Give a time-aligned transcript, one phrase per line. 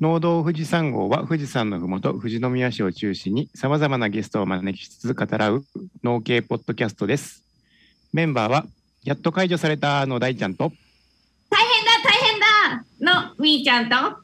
[0.00, 5.62] 農道富士山号は富士山のふもと富士宮市を中心にさまざまなゲストを招きつつ語らう
[6.02, 7.44] 農系ポッドキャストです。
[8.14, 8.64] メンバーは
[9.04, 10.72] やっと解除されたの大ちゃんと
[11.50, 12.40] 大変だ大変
[13.10, 14.20] だのみーちゃんと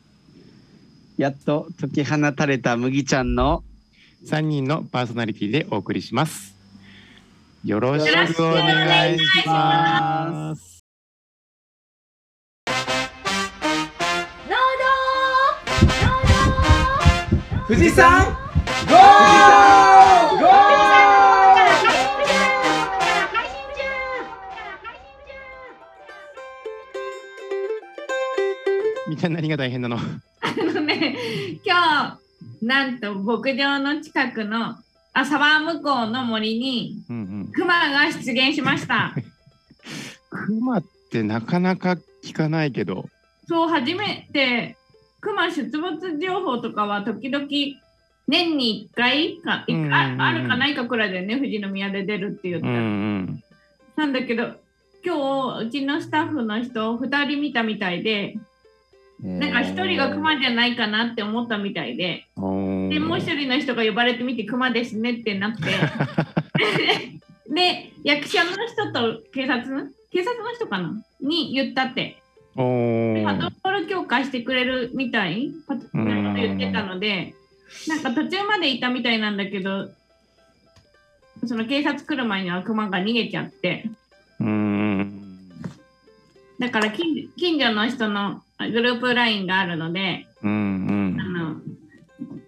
[1.18, 3.62] やっと解き放たれた麦ちゃんの
[4.24, 6.56] 3人のパーソナリティでお送りします。
[7.66, 9.46] よろしくお願願いいし。
[9.46, 10.75] ます
[17.66, 18.24] 富士山
[18.88, 20.46] ゴーゴ
[29.08, 29.96] みたいな何が大変なの？
[29.96, 30.00] あ
[30.56, 31.16] のね
[31.64, 32.18] 今
[32.62, 34.76] 日なんと牧場の近くの
[35.12, 37.52] あ沢向こうの森にうんうん。
[37.52, 39.14] クマが出現しました
[40.30, 43.08] クマってなかなか聞かないけど。
[43.48, 44.76] そう初めて
[45.26, 47.48] クマ出没情報とかは時々
[48.28, 49.92] 年に1回かうんうんうん。
[49.92, 53.42] あるかないかくらいでね富士宮で出るって言ったうんらうん。
[53.96, 54.52] なんだけど
[55.04, 58.36] 今日うちのスタッフの人2人見たみたいで
[59.20, 65.62] なんか1人がクマじゃないかなって思ったみたいででもう1人の人が呼ばれてみてクマですねってなって。
[67.48, 70.94] で役者の人と警察の警察の人かな？
[71.20, 72.18] に言ったって。
[72.22, 72.25] お
[72.56, 75.52] でパトーロール強化してくれるみたい？
[75.92, 77.34] なんか言ってたので
[77.86, 79.90] なんか途中までいたみたいなんだけど
[81.46, 83.84] その警察来る前にはクマが逃げちゃって。
[84.40, 85.50] うーん。
[86.58, 91.56] だから近近所の人のあグループ LINE があるので、うんあの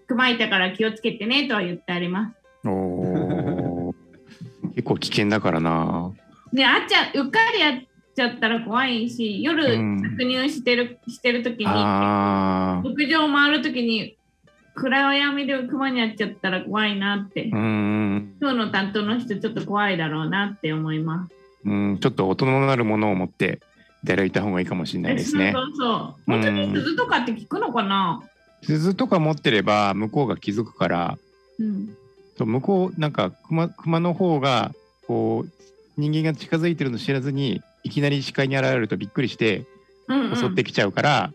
[0.07, 2.35] 熊いたから気をつけてねとは言ってあります。
[2.65, 2.73] うん。
[2.73, 3.95] おー
[4.75, 6.13] 結構危険だからな。
[6.53, 7.81] で、あっちゃうっかりやっ
[8.19, 11.67] ちゃったら怖いし、夜うん搾乳してる,、してる時に。
[11.67, 14.17] 牧場を回る時に
[14.75, 17.47] 暗闇で熊に会っちゃったら怖いなって。
[17.47, 21.33] 今日の担当の人ちょっと怖いだろうなって思います。
[21.65, 21.99] うん。
[21.99, 23.61] ちょっと音のなるものを持って
[24.03, 25.61] 出歩いた方がいいかもしれないですねそ。
[25.61, 26.15] うそうそう。
[26.27, 28.23] 本当に鈴とかって聞くのかな、
[28.63, 31.19] 鈴とか持ってれば向こうが気づくから、
[31.59, 31.97] うん、
[32.37, 34.73] そう向こうなんか熊熊の方が
[35.07, 35.51] こう
[35.97, 39.65] 人間が近づいてるの知らずにいきなり視界に現れるとびっくりして
[40.09, 41.33] 襲ってきちゃうから、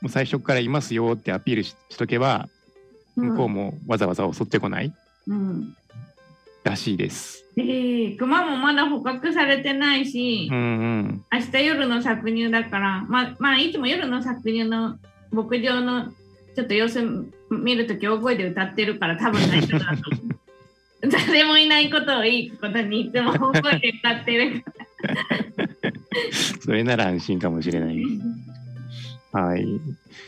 [0.00, 2.48] もう最初からいますよってアピールししとけば
[3.16, 4.94] 向こうもわざわざ襲ってこない
[5.26, 5.76] うん
[6.64, 7.44] らしいです。
[7.56, 11.24] ええ熊もまだ捕獲されてないし、うんうん。
[11.32, 14.98] 明日夜の搾乳だから、まあ、まあ、いつも夜の搾乳の
[15.30, 16.10] 牧場の
[16.54, 17.00] ちょっと様子
[17.50, 20.40] 見るとき大声で歌ってるから多分大丈夫だと思う。
[21.08, 24.70] 誰もいないことをいいことにいつも大声で歌ってるか
[26.62, 28.02] それなら安心かもしれない。
[29.32, 29.66] はい。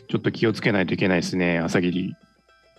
[0.08, 2.14] ちょっと気をつけないといけないですね、朝霧。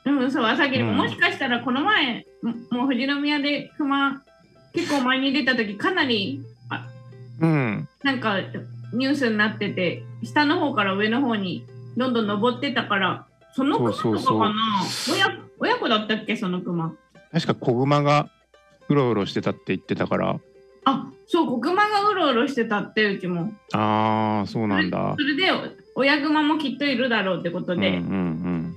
[0.05, 0.11] ら。
[0.13, 4.21] うん、そう、朝霧も、うんもしかしたらこの前、ももう富士宮で熊、
[4.73, 6.87] 結構前に出たとき、かなり、あ
[7.39, 7.87] うん。
[8.03, 8.39] なんか
[8.93, 11.65] ニュースになってて、下の方から上の方に
[11.97, 14.55] どんどん登ってたから、その熊とかかな？
[15.11, 16.95] 親親子だったっけ、その熊？
[17.31, 18.29] 確か子熊が
[18.89, 20.39] うろうろしてたって言ってたから。
[20.85, 23.53] あそう、子熊がうろうろしてたって、うちも。
[23.73, 25.23] ああ、そうなんだそ。
[25.23, 25.51] れで、
[25.95, 28.75] 親熊もきっといるだろうってことで、うんうんうん。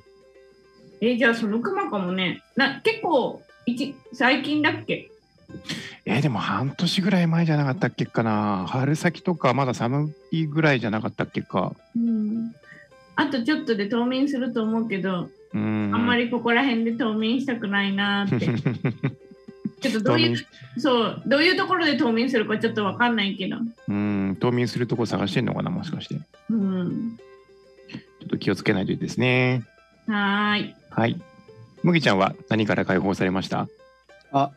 [1.01, 2.43] えじゃあその熊かもね。
[2.57, 5.11] な結構一、最近だっけ？
[6.05, 8.65] えーでも半年ぐらい前じゃなかったっけかな。
[8.69, 11.75] 春先とかまだ寒いぐらいじゃなかったっけか。
[11.97, 12.53] うん。
[13.17, 15.91] あとちょっとで冬眠すると思うけど、うん。
[15.95, 19.17] あんまりここら辺で冬眠したくないなーって。
[19.91, 23.57] ちょっとどういう冬、そう、どういうところで冬眠するかちょっとわかんないけど。
[23.89, 26.15] うん、冬眠するとこ探してんのかな、もしかして。
[26.17, 26.21] ち
[26.51, 27.17] うん。
[28.23, 29.63] ょっと気をつけないといいですね。
[30.07, 30.75] はーい。
[30.91, 31.21] はい。
[31.83, 33.69] 麦ちゃんは何から解放されました？
[34.33, 34.51] あ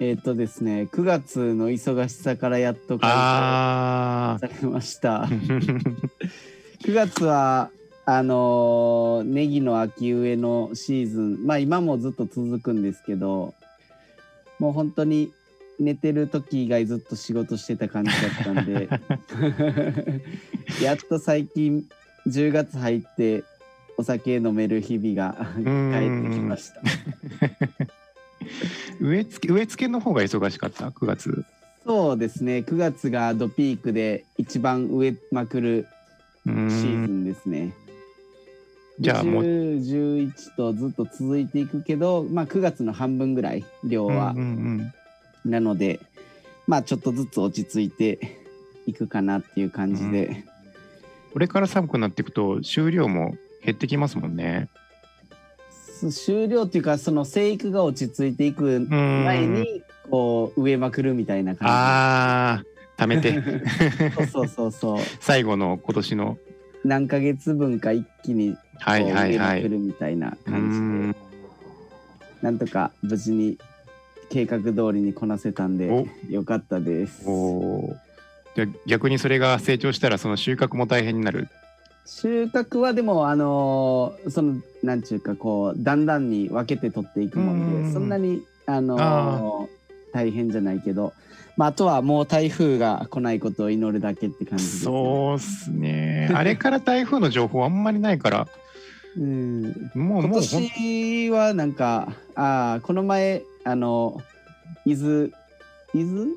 [0.00, 5.28] えっ、とですね9月の忙しさからやっと解放あされましたあ。
[6.84, 7.70] 9月は
[8.06, 13.54] あのーネギの秋植えのシーズンまあ今もずっと続くんですけど
[14.64, 15.30] もう本当に
[15.78, 18.88] 寝てる時以外ずっと仕事してた感じだったんで
[20.82, 21.84] やっと最近
[22.26, 23.44] 10月入って
[23.98, 25.36] お酒飲める日々が
[25.92, 26.80] 帰ってきました
[29.02, 31.44] 植え付け、植え付けの方が忙しかった、9月。
[31.84, 35.86] そうですね9月がドピークで一番植えまくる
[36.46, 37.20] うシーズん。
[37.20, 37.74] ンですね。
[39.00, 44.94] じゃあもう、10、11とずっと続いていくけど、まあ、9月の半分ぐらい量は、うんうん
[45.44, 46.00] なので
[46.66, 48.38] まあちょっとずつ落ち着いて
[48.86, 50.44] いくかなっていう感じで、
[51.32, 54.68] これから寒くなっていくと収量も減ってきますもんね。
[55.70, 62.62] す終了っていうかその生育が落ち着いていく前にこう植えまくるみたいな感あ
[62.98, 63.32] あ貯めて。
[63.32, 64.98] じ そうそうそうそう。
[65.20, 66.38] 最後の今年の。
[66.84, 69.68] 何ヶ月分か一気にはいはいはい。
[69.68, 71.16] みたいな感じで、ん
[72.42, 73.58] なんとか無事に
[74.30, 77.24] 計画通りにこなせたんでおよかったです。
[78.54, 81.48] じゃあ逆にそれが成長したらその収穫も大変になる？
[82.06, 89.68] 収穫はでもあのーそのなんちゅうかこうだんだんに分けて取っていくもんうんでそんなにあのーあ
[90.12, 91.12] 大変じゃないけど、
[91.56, 94.84] まあ、あとはもう台風が来ないことを祈るだけって感じです、ね。
[94.84, 96.30] そうっすね。
[96.32, 98.46] あれから台風の情報あんまりないから、
[99.16, 99.90] うん。
[99.94, 104.20] もう今年はなんかあーこの前あの
[104.84, 105.30] 伊豆
[105.94, 106.30] 伊豆？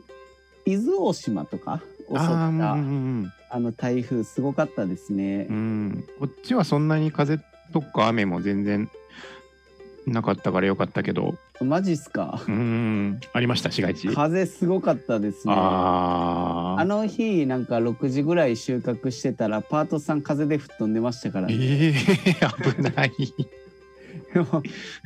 [0.66, 5.48] 伊豆大島とか襲ったあーうんあうんの台風すごかったですね。
[5.50, 5.56] うん。
[5.56, 6.06] うん。
[6.20, 7.40] こっちはそんなに風
[7.74, 8.90] とか雨も全然
[10.08, 12.42] なかったからよかったけど、マジっすか？
[12.48, 14.08] うんありました市街地。
[14.08, 16.82] 風すごかったですねああ。
[16.82, 22.34] あの日なんか6時ぐらい収穫してたらパートさん風で吹っ飛んでましたから、ね、ええ
[22.74, 23.12] 危ない。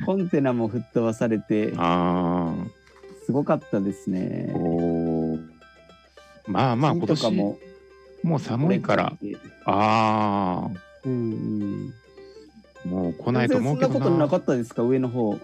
[0.06, 2.54] コンテナも吹っ飛ばされてあ
[3.26, 4.10] すごかったですあ。
[4.10, 4.52] ね。
[4.54, 5.40] おー
[6.46, 7.58] まあまあ木今年も
[8.22, 9.12] もう寒いから。
[9.20, 10.70] 折れちゃってあ
[11.04, 12.01] うんあ。
[12.84, 13.34] もう来うん。
[13.34, 13.98] ないと思うけどな。
[13.98, 14.82] なことなかったですか？
[14.82, 15.32] 上の方。
[15.32, 15.38] う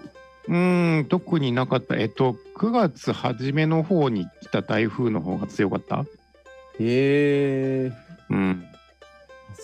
[0.50, 1.96] ーん、特になかった。
[1.96, 6.04] えっと、9月初めの方に来た台風の方が強かった？
[6.80, 7.92] へえ。
[8.30, 8.64] うん。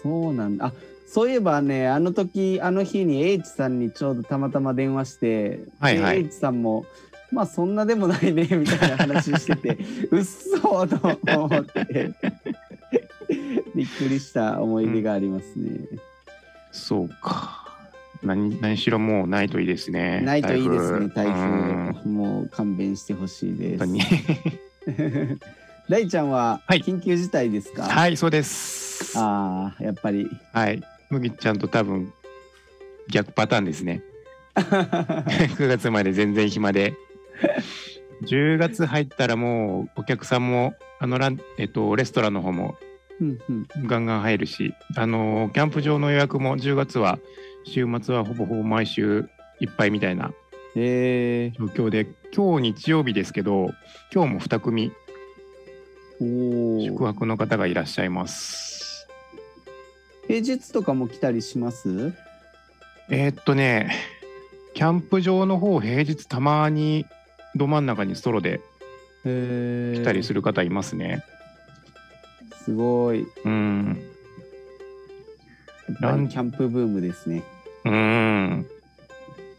[0.03, 0.67] そうなんだ。
[0.67, 0.73] あ
[1.07, 6.87] そういえばねあの時あの日に H さんにちょうどたまたま電話して、はいはいで H さんも
[7.31, 9.79] まあそんなでもないね みたいな話してて
[10.11, 12.11] うっそと思って
[13.77, 15.79] びっくりした思い出がありますね。
[16.73, 17.64] そうか。
[18.25, 20.21] 何何しろもうないといいですね。
[20.21, 23.99] ないといいですね台うん風もう勘弁してほしいです本
[24.87, 24.91] 当。
[24.91, 25.39] に。
[25.89, 29.19] 大ちゃんははい緊急事態ですか、はい、そうです。
[29.19, 30.83] ああやっぱりはい。
[31.11, 32.13] 麦ちゃんと多分
[33.11, 34.03] 逆パターンですね。
[34.55, 36.95] 9月まで全然暇で。
[38.23, 42.77] 10月入ったらもうお客さんもあのラン、えっと、レストランの方も
[43.87, 47.19] ガンガン入るし、あのキャンプ場の予約も10月は
[47.65, 49.29] 週末はほぼほぼ毎週
[49.61, 50.33] いっぱいみたいな
[50.77, 53.71] え状況で、今日日曜日ですけど、
[54.13, 54.93] 今日も2組
[56.85, 59.09] 宿泊の方がいらっしゃいます。
[60.27, 62.13] 平日とかも来たりします？
[63.11, 63.95] えーっとね、
[64.75, 67.07] キャンプ場の方、平日たまに
[67.55, 68.61] ど真ん中にソロで
[69.25, 71.25] へ来たりするる方いますね。
[72.65, 74.03] すごいうん。
[76.01, 77.43] やっぱりキャンプブームですね
[77.85, 78.67] うん。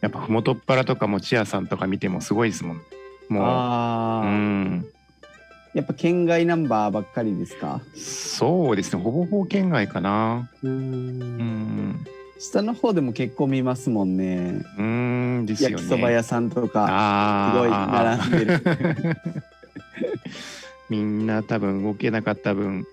[0.01, 2.81] やっぱふもとっぱらとかもチアさんとか見てもすごいですもん。
[3.30, 3.44] もう。
[3.44, 4.86] ああ、うん。
[5.74, 7.81] やっぱ県外ナンバーばっかりですか？
[7.95, 10.50] そうですね、ほぼほぼ県外かな。
[10.63, 11.19] うん
[11.92, 12.06] ん。
[12.39, 15.75] 下の方でも結構見ますもんねうんですよね。
[15.75, 19.18] 焼きそば屋さんとかあすごい並んでる。
[20.89, 22.86] みんな多分動けなかった分、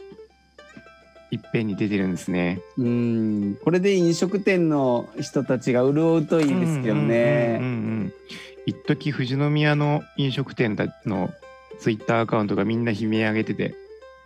[1.33, 2.61] いっぺんに出てるんですね。
[2.77, 3.59] うん。
[3.65, 7.09] これで飲食店の人たちが潤うといいですけどうんうんうん。
[7.09, 8.13] ねうん。
[8.67, 11.33] 一時富士宮の飲食店たの
[11.81, 13.75] ツイッターアカウントがみんな悲鳴上げてて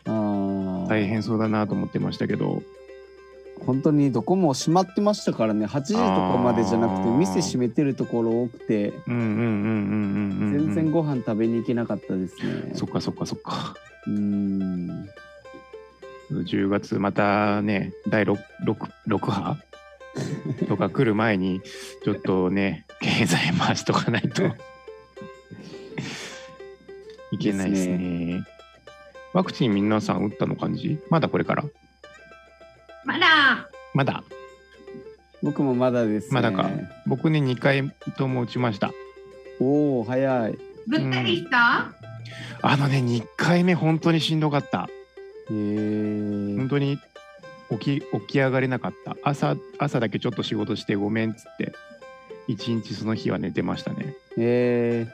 [0.05, 2.63] 大変そうだなと思ってましたけど、
[3.65, 5.65] 本当にどこも閉まってましたからね。
[5.65, 8.93] 8時とかまでじゃなくて店閉めてるところ多くて。
[9.07, 9.47] うんうんうんうんうん
[10.41, 10.67] うんうん。
[10.67, 12.73] 全然ご飯食べに行けなかったですね。
[12.75, 13.75] そっかそっかそっか。
[14.07, 15.09] うん
[16.31, 19.57] 10月またね、第 6, 6, 6波？
[20.69, 21.61] とか来る前に、
[22.05, 24.45] ちょっとね、経済回しとかないと。
[27.33, 28.45] いけないですね。
[29.35, 30.99] ワクチン皆さん打ったの感じ？
[31.11, 31.65] まだこれから？
[33.05, 33.69] まだ。
[33.95, 34.25] まだ？
[35.43, 36.35] 僕もまだですね。
[36.35, 36.71] まだか。
[37.07, 38.93] 僕ね、2回とも打ちました。
[39.61, 40.59] おお早い。
[40.89, 41.93] ぐったりした、
[42.63, 44.89] あのね、2回目本当にしんどかった。
[45.51, 46.99] へえ本当に
[47.71, 49.17] 起き起き上がれなかった。
[49.23, 51.73] 朝、朝だけちょっと仕事してごめんっつって、
[52.47, 54.15] 一日その日は寝てましたね。
[54.37, 55.09] へえ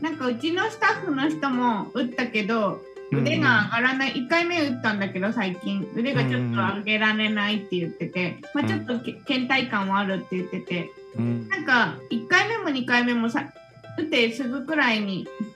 [0.00, 2.80] なんかうちのスタッフの人も打ったけど
[3.12, 5.86] うん腕が上がらない、1回目打ったんだけど最近。
[5.94, 10.90] 腕がちょっと上げられないって言ってて、まあ、ちょっとけ倦怠感はあるって言ってて。
[11.16, 11.48] うん。
[11.48, 13.52] なんか1回目も2回目もさ
[13.98, 15.53] 打ってすぐくらいにあ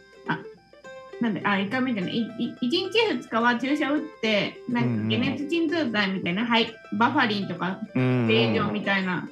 [1.20, 2.08] なんであ1回目じゃな。
[2.08, 9.28] いいい1日2日は注射打ってなんか解熱鎮痛剤みたいな、はい、バファリンとかうんレージョンみたいな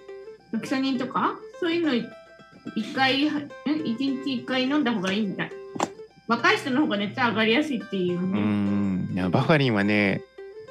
[0.52, 5.52] ロキソニンとかそういうの1回ん1日1回飲んだ方がいいみたい。
[6.28, 9.10] 若い人の方が熱上がりやすいっていううね、ん。
[9.12, 10.22] いやバファリンはね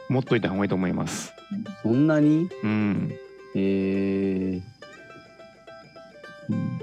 [0.09, 1.33] 持っといた方がいいと思います。
[1.81, 2.49] そんなに？
[2.61, 3.13] うん。
[3.55, 4.61] えー、
[6.49, 6.79] うん。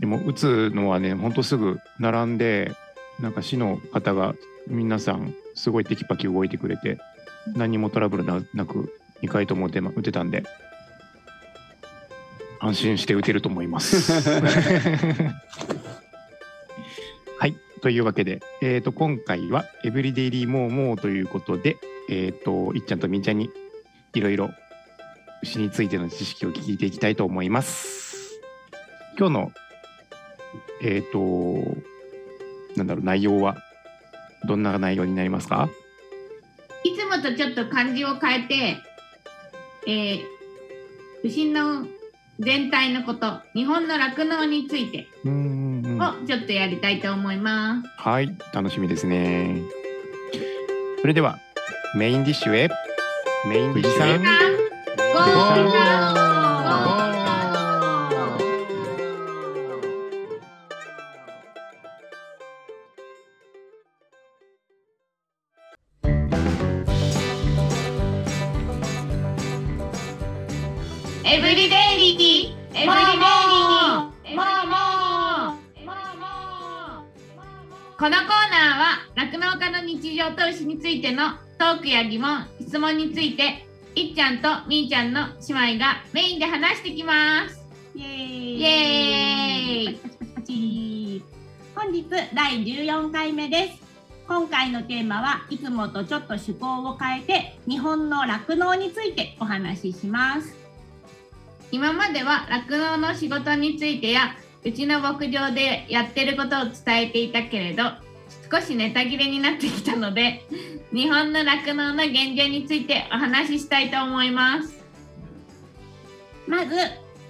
[0.00, 2.72] でも打つのはねほんとすぐ並んで
[3.20, 4.34] なんか市の方が
[4.68, 6.98] 皆さんすごいテキパキ動いてくれて
[7.54, 10.44] 何もトラブルななく2回とも打て,、ま、打てたんで
[12.60, 14.12] 安心して打てると思います。
[17.38, 21.76] はいというわけで、えー、と今回は「エブリデイリーモーモー」ということで、
[22.08, 23.50] えー、といっちゃんとみーちゃんに
[24.14, 24.50] いろいろ
[25.42, 28.40] 牛についての知識を聞いていきたいと思います。
[29.18, 29.52] 今日の
[30.80, 31.18] えっ、と
[32.76, 33.56] なんだろう内容は？
[34.44, 35.68] どんな内容になりますか？
[36.84, 38.76] いつもとちょっと漢字を変えて、
[39.86, 40.22] えー、
[41.24, 41.86] 牛の
[42.40, 47.88] 全体のこと日本の酪農についてをちょっとやりたいと思います。
[47.96, 49.62] はい楽しみですね。
[51.00, 51.38] それでは
[51.96, 52.68] メインディッシュへ。
[53.46, 54.04] メインディッシュ
[56.20, 56.23] へ
[71.34, 71.68] エブリデイリー。
[71.68, 72.78] エブリデイリー。
[72.78, 75.90] エブリデイリー。
[77.98, 78.38] このコー。
[78.52, 78.78] ナー。
[78.78, 81.80] は酪農家の日常と牛についてのトー。
[81.80, 84.88] クや疑問質問についていっちゃんとみー。
[84.88, 87.60] ちゃんの姉妹がメインで話してきます
[87.96, 88.10] イエー。
[88.10, 90.52] イイエー。
[90.52, 91.22] イ
[91.74, 93.82] 本日第14回目です
[94.28, 95.04] 今回のテー。
[95.04, 100.63] マはいつもとちょっと趣向を変えて日本の酪農についてお話しします
[101.74, 107.82] 今までは酪農の仕事についてやうちの牧場でやってることを伝えていたけれど
[108.48, 110.46] 少しネタ切れになってきたので
[110.92, 114.84] 日本の酪農の現状についてお話ししたいと思います。
[116.46, 116.76] まず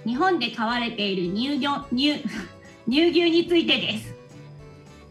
[0.05, 2.21] 日本で飼われている乳業乳
[2.87, 4.13] 乳牛についてです。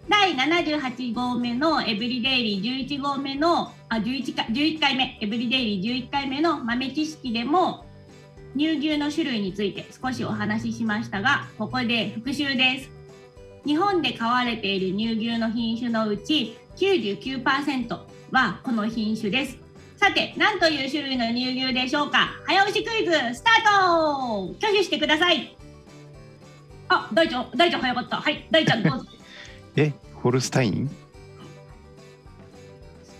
[0.08, 7.83] 第78号目のエブリデイリー11号目のあ 11, か11回目エブリデイリー11回目の豆知識でも
[8.56, 12.90] 乳牛の種類について少しお話ししましたがここで復習です。
[13.66, 17.98] 日本で飼われている乳牛の品種のうち99%
[18.30, 19.56] はこの品種です。
[19.96, 22.30] さて何という種類の乳牛でしょうか？
[22.46, 23.64] 早押しクイズスター
[24.50, 24.54] ト！
[24.58, 25.56] 挙手してください。
[26.88, 28.16] あ大ちゃん大ちゃん早かった。
[28.20, 29.06] はい大ちゃんどうぞ。
[29.76, 30.90] えホルスタイン？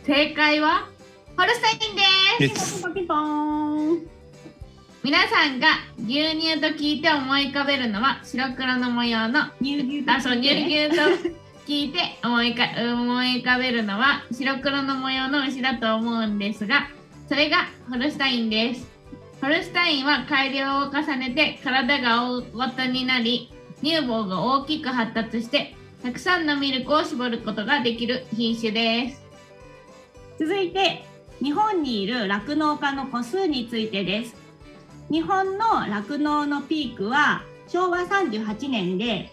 [0.05, 0.87] 正解は
[1.37, 1.75] ホルスタイ
[2.43, 2.55] ンです。
[2.55, 4.14] ですピンポーン
[5.05, 5.69] 皆さんが
[5.99, 10.97] 牛乳と聞いて思い浮かべるのは白黒の模様の乳牛あそう乳牛と
[11.67, 16.89] 聞いて思いか 思い浮かべるのは白黒の模様の牛だと思うんですが
[17.29, 18.89] それがホルスタインです。
[19.43, 29.23] ホルスタインは改良を重ねて体が大型になり乳房が大きく発達してたくさんのミルクを絞ることができる品種です。
[30.39, 31.05] 続いて
[31.43, 34.44] 日本にいる酪農家の個数についてです
[35.11, 39.31] 日本の酪農のピークは昭和38年で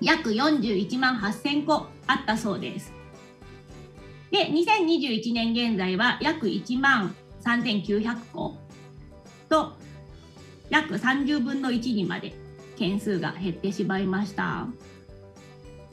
[0.00, 2.92] 約41万8000個あったそうです。
[4.30, 8.56] で2021年現在は約1万3900個
[9.48, 9.72] と
[10.68, 12.34] 約30分の1にまで
[12.76, 14.66] 件数が減ってしまいました。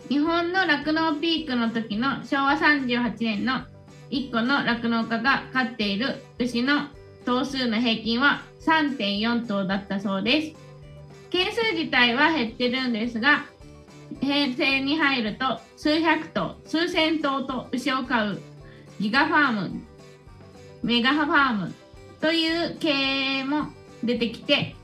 [0.10, 3.62] 日本の酪農ピークの時の昭和38年の
[4.10, 6.88] 1個の酪農家が飼っている牛の
[7.24, 10.54] 頭数の平均は3.4頭だったそうです。
[11.30, 13.46] 件数自体は減ってるんですが、
[14.22, 18.42] 平成に入ると数百頭、数千頭と牛を飼う
[19.00, 19.72] ギガファーム、
[20.84, 21.74] メガファーム
[22.22, 23.68] という経営も
[24.04, 24.76] 出てきて、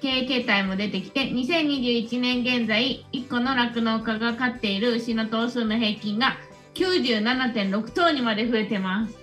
[0.00, 6.38] 経営形態も出てきて2021年現在1個の酪農家が飼っている牛の頭数の平均が
[6.74, 9.16] 97.6頭にまで増えてます。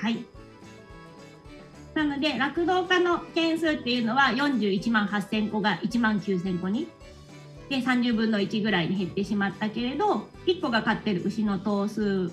[0.00, 0.24] はい。
[1.94, 6.88] なので、酪農家の件数っていうのは41万8000個が1万9000個に。
[7.68, 12.30] で、30分の1ぐらいに減ってしまったけれど、1個が飼ってる牛の頭数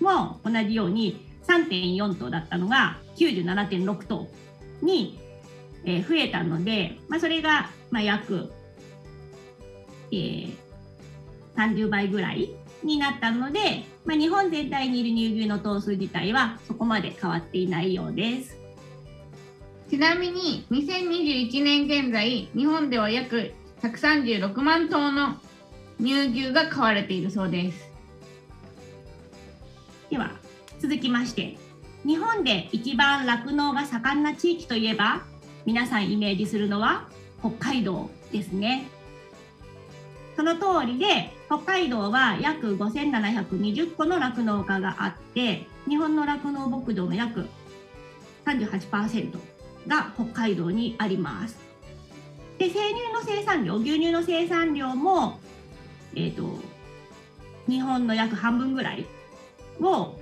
[0.00, 4.28] も同じように3.4頭だったのが97.6頭
[4.82, 5.18] に、
[5.84, 8.52] え増えたので、まあ、それが、まあ、約、
[10.10, 10.68] えー
[11.58, 12.50] 30倍ぐらい
[12.84, 18.57] になったので、まあ、日本全体にいる乳牛の頭数自体はそこまで変わっていないようです。
[19.88, 25.36] ちなみに2021年現在日本では約136万頭の
[25.98, 27.90] 乳牛が飼われているそうです
[30.10, 30.32] では
[30.78, 31.56] 続きまして
[32.04, 35.22] 日本で一番酪農が盛んな地域といえば
[35.66, 37.08] 皆さんイメージするのは
[37.40, 38.86] 北海道ですね。
[40.36, 47.46] その通りで北海道は約5720個の酪農家があって日本の酪農牧場の約
[48.46, 49.36] 38%
[49.86, 51.58] が北海道にあります。
[52.58, 55.38] で生乳の生産量牛乳の生産量も、
[56.14, 56.58] えー、と
[57.68, 59.06] 日本の約半分ぐらい
[59.80, 60.18] を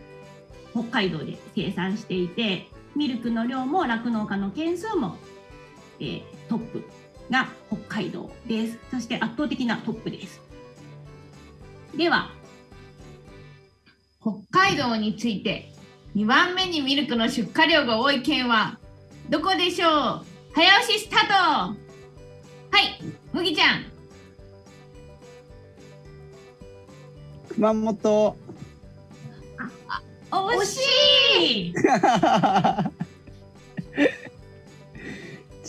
[0.73, 5.17] 北海道で生産していてミルクの量も酪農家の件数も、
[5.99, 6.85] えートップ
[7.31, 10.41] が北海道ですそして圧倒的なトップです
[11.97, 12.31] では
[14.21, 15.73] 北海道について
[16.15, 18.79] 2番目にミルクの出荷量が多い県は
[19.29, 20.25] どこでしょう？
[20.55, 21.33] 早押しスタート！
[21.35, 21.77] は
[22.81, 23.01] い
[23.33, 23.85] 麦ちゃん。
[27.49, 28.37] 熊本。
[30.31, 30.81] 惜し
[31.73, 31.75] い！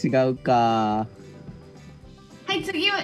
[0.06, 1.08] 違うか。
[2.46, 2.98] はい次は。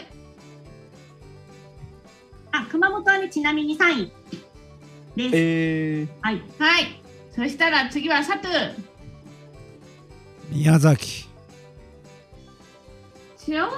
[2.51, 4.11] あ熊本はねちなみに3位
[5.15, 6.41] です、えー、はい。
[6.59, 7.01] はい。
[7.35, 8.73] そしたら次はサトゥ
[10.53, 11.25] 宮崎。
[13.37, 13.69] ちょっ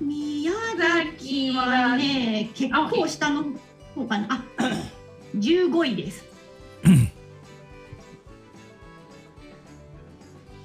[0.00, 3.44] 宮崎はね結構下の
[3.94, 4.26] 方かな。
[4.30, 4.44] あ
[5.36, 6.24] 15位です。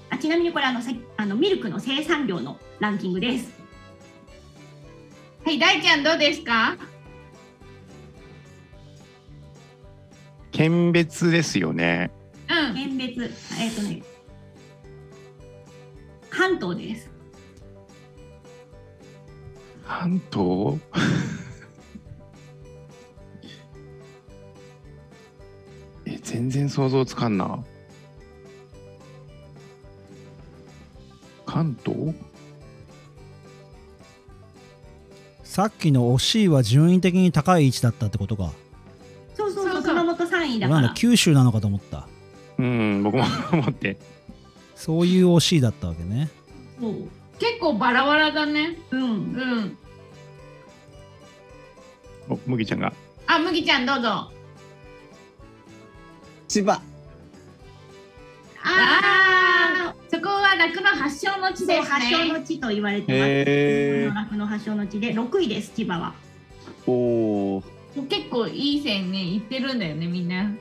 [0.10, 3.52] あちなみにこれあのさあのミルクの生産量のランキングです。
[5.44, 6.78] とはい大ちゃんどうですか？
[10.52, 12.10] 県別ですよね。
[12.50, 12.76] うん。
[12.76, 13.24] 県別。
[13.60, 14.02] えっ、とね
[16.32, 17.12] 関東です。
[19.86, 20.80] 関東？
[26.06, 27.64] え、全然想像つかんな。
[31.46, 32.16] 関東？
[35.44, 38.54] さっきの惜しいは順位的に高い位置だったってことか。
[39.36, 42.08] そうそうそうそうそう熊本3位だ俺なんだから九州なのかと思った。
[42.58, 43.98] うん、僕も思って。
[44.82, 46.28] そういう惜しいだったわけね。
[46.80, 46.94] そう。
[47.38, 48.80] 結構バラバラだね。
[48.90, 49.78] うんうん。
[52.30, 52.92] お、麦ちゃんが。
[53.28, 54.32] あ麦ちゃんどうぞ。
[56.48, 56.82] 千葉。
[58.64, 64.32] あーそこは酪農発祥の地です発祥ねの地と言われてます。
[64.32, 66.16] 酪農発祥の地で6位です千葉は。
[66.88, 67.64] おお
[68.10, 70.52] 結構いい線ね行ってるんだよねみんな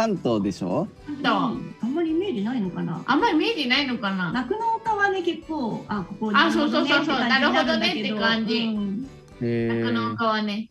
[0.00, 0.88] 関東でしょ？
[1.22, 3.02] とあんまりイメージないのかな？
[3.04, 4.32] あんまりイメージないのかな？
[4.32, 7.18] 酪農家はね結構あここあそうそうそうそう。
[7.18, 8.64] なるほどねって感じ。
[8.64, 10.68] 酪農ー家はね。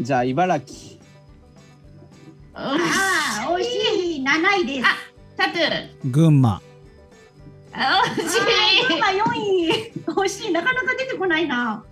[0.00, 0.98] じゃあ茨城。
[2.54, 2.78] あ
[3.46, 4.24] あ惜しい。
[4.24, 4.86] 7位です。
[4.86, 4.96] あ
[5.36, 6.10] タトゥ。
[6.10, 6.62] 群馬。
[7.74, 8.96] あ惜しい。
[8.96, 10.52] 今4位惜しい。
[10.52, 11.84] なかなか出てこないな。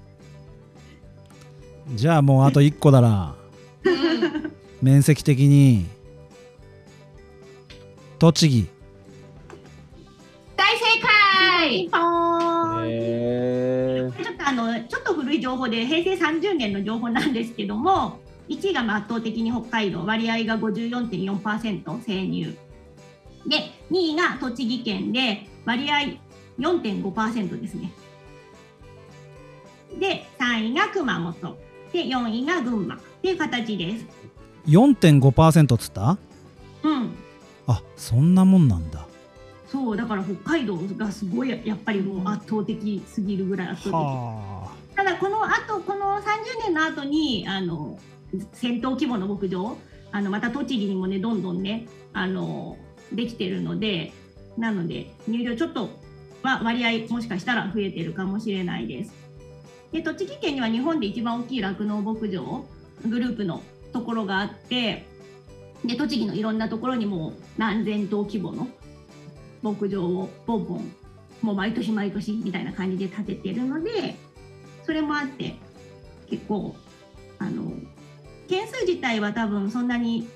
[1.95, 3.37] じゃあもうあと1個だな。
[3.85, 4.53] うん。
[4.81, 5.87] 面積的に
[8.19, 8.67] 栃木。
[10.57, 10.85] 大正
[11.61, 11.89] 解。
[11.91, 22.57] ポーンへちょっとあのちょっと古い情報で平成30年の情報なんですけども1位が圧倒的に北海道割合が54.4%生乳。
[23.47, 23.57] で
[23.91, 26.19] 2位が栃木県で割合
[26.59, 27.93] 4.5%ですね。
[29.99, 31.57] で3位が熊本。
[31.93, 32.97] で4位が群馬。
[32.97, 34.07] っていう形です。
[34.69, 36.11] 4.5%っつった？
[36.11, 36.19] うん
[37.67, 39.07] あそんなもんなんだ。
[39.67, 43.95] そうだから北海道がすごいやっぱりもう圧倒的すぎるぐらい圧倒的。
[43.95, 46.23] はただこの後この30
[46.65, 47.99] 年の後にあの
[48.53, 49.77] 戦闘規模の牧場
[50.13, 52.79] あのまた栃木にもねどんどんねあの
[53.13, 54.13] できてるので
[54.57, 55.91] なので乳量ちょっと
[56.43, 59.13] は割合もしかしたら増えてるかもしれないです。
[59.93, 62.65] で栃木県には日本で一番大きい酪農牧場
[63.07, 65.07] グループのところがあって
[65.87, 68.69] で栃木のいろんなところにも何千頭規模の
[69.63, 70.93] 牧場をボンボン
[71.43, 74.17] もう毎年毎年みたいな感じで建ててるので
[74.85, 75.57] それもあって
[76.29, 76.75] 結構
[77.39, 77.73] あの
[78.49, 80.29] 件数自体は多分そんなに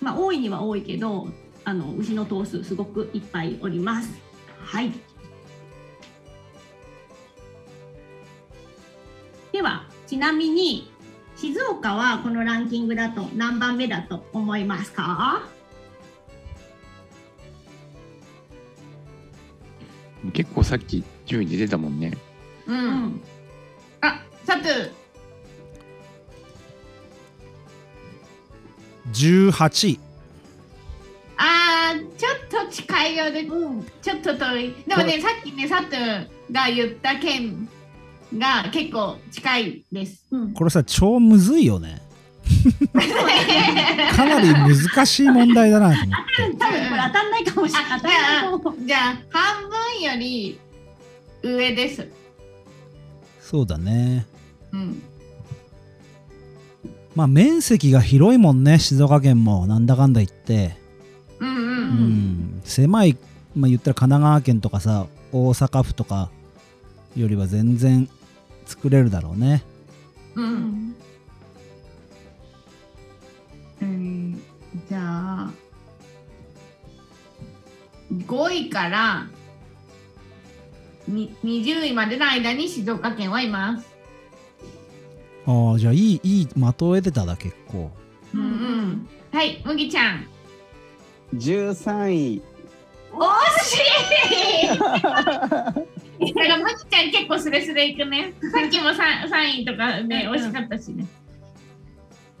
[0.00, 1.28] まあ多いには多いけど
[1.64, 4.12] あの牛の頭数すごくいっぱいおります。
[4.58, 4.92] はい
[9.52, 10.90] ではちなみに
[11.44, 15.46] 静岡はこのランキングだと何番目だと思いますか？
[20.32, 22.16] 結構さっき順位で出たもんね。
[22.66, 22.72] う。
[22.72, 22.78] うん
[23.08, 23.20] ん。
[24.00, 24.90] あ、サトゥ。
[29.12, 30.00] 18位
[31.36, 32.30] あー、ちょ
[32.62, 33.86] っと近いようで、うん。
[34.00, 34.74] ちょっと遠い。
[34.88, 37.68] でもこね、さっきね、サトゥが言った県
[38.38, 40.24] が結構近いです。
[40.30, 40.52] うん。
[40.52, 42.02] これさ超むずいよね
[44.12, 48.00] かなり難しい問題だなと思って多分これ当たんないかもしれない。
[48.86, 50.58] じゃあ、半分より
[51.42, 52.06] 上です。
[53.40, 54.26] そうだね
[54.72, 55.02] うん。
[57.14, 60.76] まあ面積が広いもんね静岡県もなんだかんだ言って
[61.38, 61.76] うんうんううん。
[62.58, 63.16] ん狭い
[63.54, 66.30] まあ言ったら神奈川県とかさ大阪府とか
[67.16, 68.08] よりは全然
[68.66, 69.62] 作れるだろうね
[70.34, 70.96] うん。
[73.82, 74.42] うん、
[74.88, 75.50] じゃあ、
[78.10, 79.26] 5位から
[81.06, 83.94] に20位までの間に静岡県はいます。
[85.46, 87.90] ああじゃあいいいい的を得てただ結構
[88.32, 89.08] うんうん。
[89.32, 90.26] はい、麦ちゃん。
[91.34, 92.42] 13位。
[93.12, 93.84] 惜しい
[96.20, 98.34] だから麦ちゃん結構スレスレいくね。
[98.52, 101.06] さっきも 3, 3位とかね、惜しかったしね。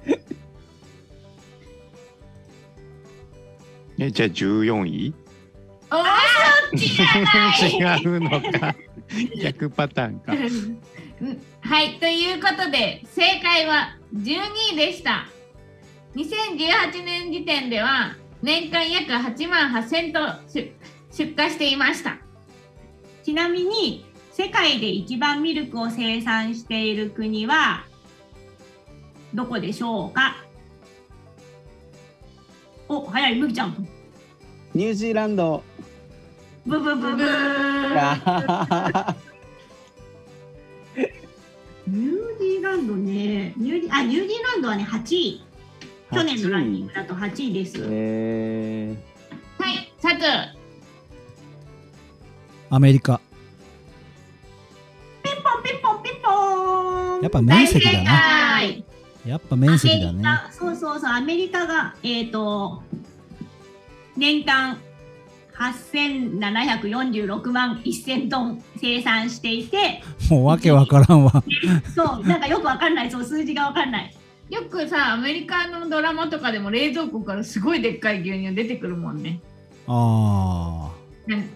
[3.98, 5.14] えじゃあ14位
[5.90, 7.06] おー、そっちじゃ
[7.80, 8.74] ない違うのか。
[9.40, 10.32] 逆パターンか。
[10.32, 10.78] うん
[11.60, 15.26] はい、ということで正解は12位でした。
[16.14, 20.74] 2018年時点では年間約8万8000と出
[21.10, 22.23] 出荷していました。
[23.24, 27.84] ちなみに世界で一番ミルクを生産している国は
[29.32, 30.36] どこでしょうか？
[32.88, 33.88] お早いむきちゃん。
[34.74, 35.62] ニュージーランド。
[36.66, 43.54] ブブブブ ニュージーランドね。
[43.56, 45.44] ニュージあニュージーランドはね8位。
[46.12, 48.96] 去年のランキングだと8位です、え
[49.58, 50.18] はい、サト
[52.70, 53.20] アメリカ。
[55.22, 57.22] ピンポンピンポンピンポン。
[57.22, 58.10] やっぱ面積だな。
[58.58, 58.84] 解。
[59.26, 60.24] やっぱ面積だね。
[60.50, 62.82] そうそうそうアメリカがえっ、と
[64.16, 64.78] 年間
[65.54, 70.02] 8746万1000トン生産していて。
[70.30, 71.44] もうわけわからんわ。
[71.94, 74.14] そうなんかよくわかんないそう数字がわかんない。
[74.50, 79.40] よくさ、アメリカのドラマとかでも冷蔵庫からすごいでっかい牛乳出てくるもんね。
[79.86, 80.90] あ
[81.26, 81.48] なん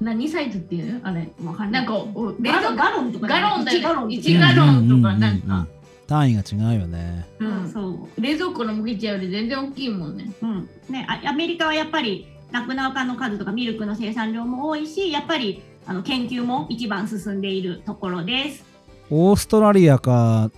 [0.00, 5.20] 何サイズっていうあれわかんなないんかお冷ガロン蔵庫ガロンとかガロンだよ1ガロン1あガロンとかうんうんうんうん。
[5.20, 5.66] なんか。
[6.06, 7.26] 単位が違うよね。
[7.38, 8.20] うんそう。
[8.20, 10.30] 冷蔵庫の麦茶より全然大きいもんね。
[10.42, 10.68] うん。
[10.90, 18.64] ね、あアメリカはやっぱり酪農家の数とかミルクの生産量も多いしやっぱりあの研究も一番進んでいるところです。
[19.10, 20.50] オーストラリアか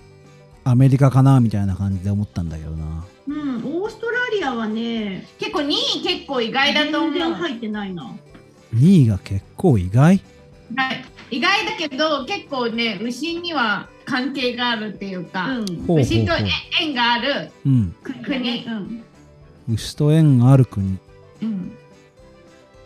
[0.65, 3.05] アメリカかなみたいな感じで思ったんだけどな。
[3.27, 7.13] うん、オーストラリアはね結構2位結構意外だと思う。
[7.13, 8.15] 全然入ってないな。
[8.75, 10.21] 2位が結構意外。
[10.77, 11.05] はい。
[11.31, 16.33] 意外だけど結構ね牛には関係があるっていうか、うん、牛と
[16.81, 17.95] 縁がある、ううん。
[18.25, 18.65] 国。
[18.67, 19.05] うん、
[19.69, 20.99] 牛と縁がある国。
[21.43, 21.73] うん、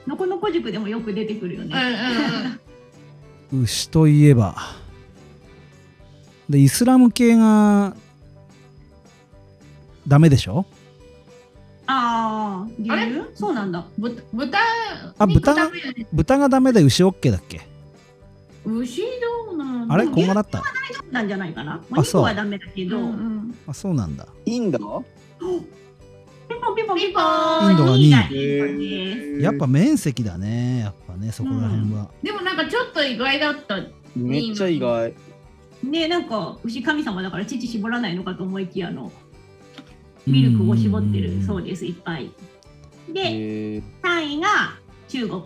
[0.06, 2.58] のこのこ塾でもよく出てくるようんね。
[3.52, 3.62] うん。
[3.64, 4.56] 牛といえば。
[6.48, 7.94] でイスラム系が
[10.06, 10.64] ダメでしょ？
[11.90, 13.06] ああ、牛あれ？
[13.06, 13.86] 乳そうなんだ。
[13.96, 14.58] ぶ豚
[15.18, 17.62] あ肉豚食べる豚がダメで牛 OK だっけ？
[18.66, 20.06] 牛どうなんあれ？
[20.06, 20.62] こんがらった？
[21.10, 21.82] なんじゃないかな。
[21.90, 22.98] お肉はダメだけど、
[23.66, 24.26] あそうなんだ。
[24.44, 25.02] ー、インド？
[25.40, 26.98] ピンポンピンポン。
[26.98, 27.70] ピンポン。
[27.70, 28.10] インドが二
[29.40, 29.42] 位。
[29.42, 30.80] やっぱ面積だね。
[30.80, 33.78] やっぱねそこら辺は、でもなんかちょっと意外だった。
[34.14, 35.14] めっちゃ意外。
[35.82, 39.10] ねなんか牛神様だから乳絞らないのかと思いきやの
[40.28, 42.30] ミルクを絞ってるそうですいっぱい。
[43.12, 44.48] で、えー、3位が
[45.08, 45.42] 中国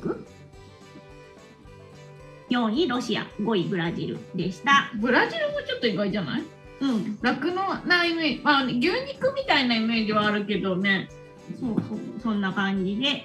[2.51, 4.90] 4位ロシア5位ブラジルでした。
[5.01, 6.42] ブラジルもちょっと意外じゃない？
[6.81, 11.09] うん、楽のなイメージ、まあ、牛肉みたいなイメージはあるけどね。
[11.61, 13.25] そうそうそんな感じで。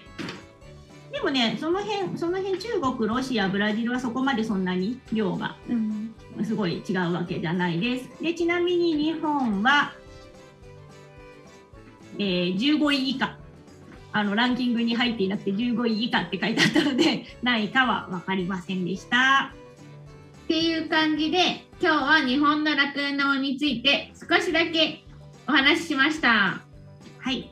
[1.11, 6.13] でもねその辺その辺中国ロシアブラジルはそこまでそんなに量がうん、
[6.45, 8.09] すごい違うわけじゃないです。
[8.21, 9.93] でちなみに日本は、
[12.19, 13.37] えー15位以下
[14.11, 19.53] あのランキングに入っていなくて15位以下って書いてあったので 何位かは分かりませんでした。
[20.45, 25.03] っていう感じで今日は日本の酪農について少しだけ
[25.47, 26.61] お話ししました。
[27.19, 27.49] はい。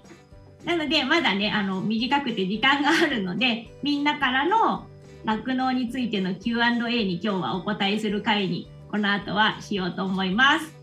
[0.65, 4.87] なので、まだね、あの、短くて時間があるので、みんなからの
[5.23, 10.73] 酪農についての Q&A に今日はお答えする会に、この後はしようと思います。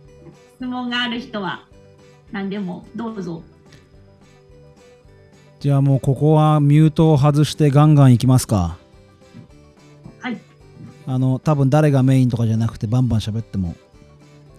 [0.56, 1.66] 質問がある人は、
[2.30, 3.42] 何でもどうぞ。
[5.62, 8.78] じゃあもうここはミュートを外してガンガンいきますか。
[10.18, 10.36] はい。
[11.06, 13.76] あの多分誰がメインとかじゃなくてバンバン喋っても。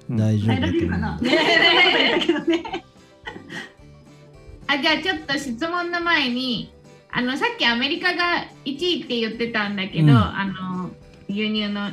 [0.09, 0.15] うん。
[0.15, 1.19] 大丈夫だと思う、れるかな？
[1.19, 2.85] ねえ、だけどね。
[4.67, 6.71] あじゃあちょっと質問の前に
[7.11, 10.15] あのさっきアメリカが1位って言ってたんだけど、うん。
[10.15, 10.89] あの
[11.27, 11.89] 輸入の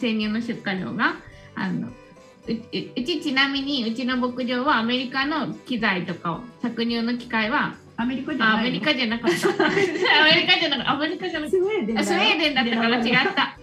[0.00, 1.14] 生乳の出荷量が
[1.54, 1.92] あのう
[2.50, 2.56] う
[2.96, 8.54] うちちなみにうちの牧場はアメリカの機材とかを搾乳の機械はアメリカじゃないの？
[8.54, 9.66] あアメリカじゃなかった。
[9.66, 10.92] アメリカじゃなかった。
[10.92, 13.58] アメリカじゃなかっスウェーデンだスウェーデンだったから違った。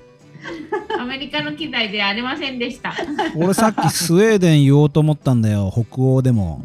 [1.01, 2.93] アメリカの機材ではありませんでした。
[2.93, 5.71] ス俺さっきスウェーデン言おうと思ったんだよ。
[5.71, 6.61] 北欧でも。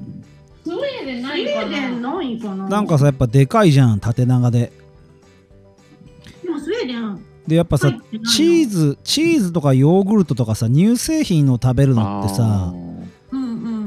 [0.66, 1.36] ウェーデンスウな。
[1.36, 2.68] いかェーデンなないかな。
[2.68, 4.72] なんかさやっぱでかいじゃん縦長で。
[6.42, 7.24] でもスウェーデン。
[7.46, 7.92] でやっぱさ
[8.34, 12.74] チーズチーズとかヨーグルトとかさ乳製品を食べるのってさ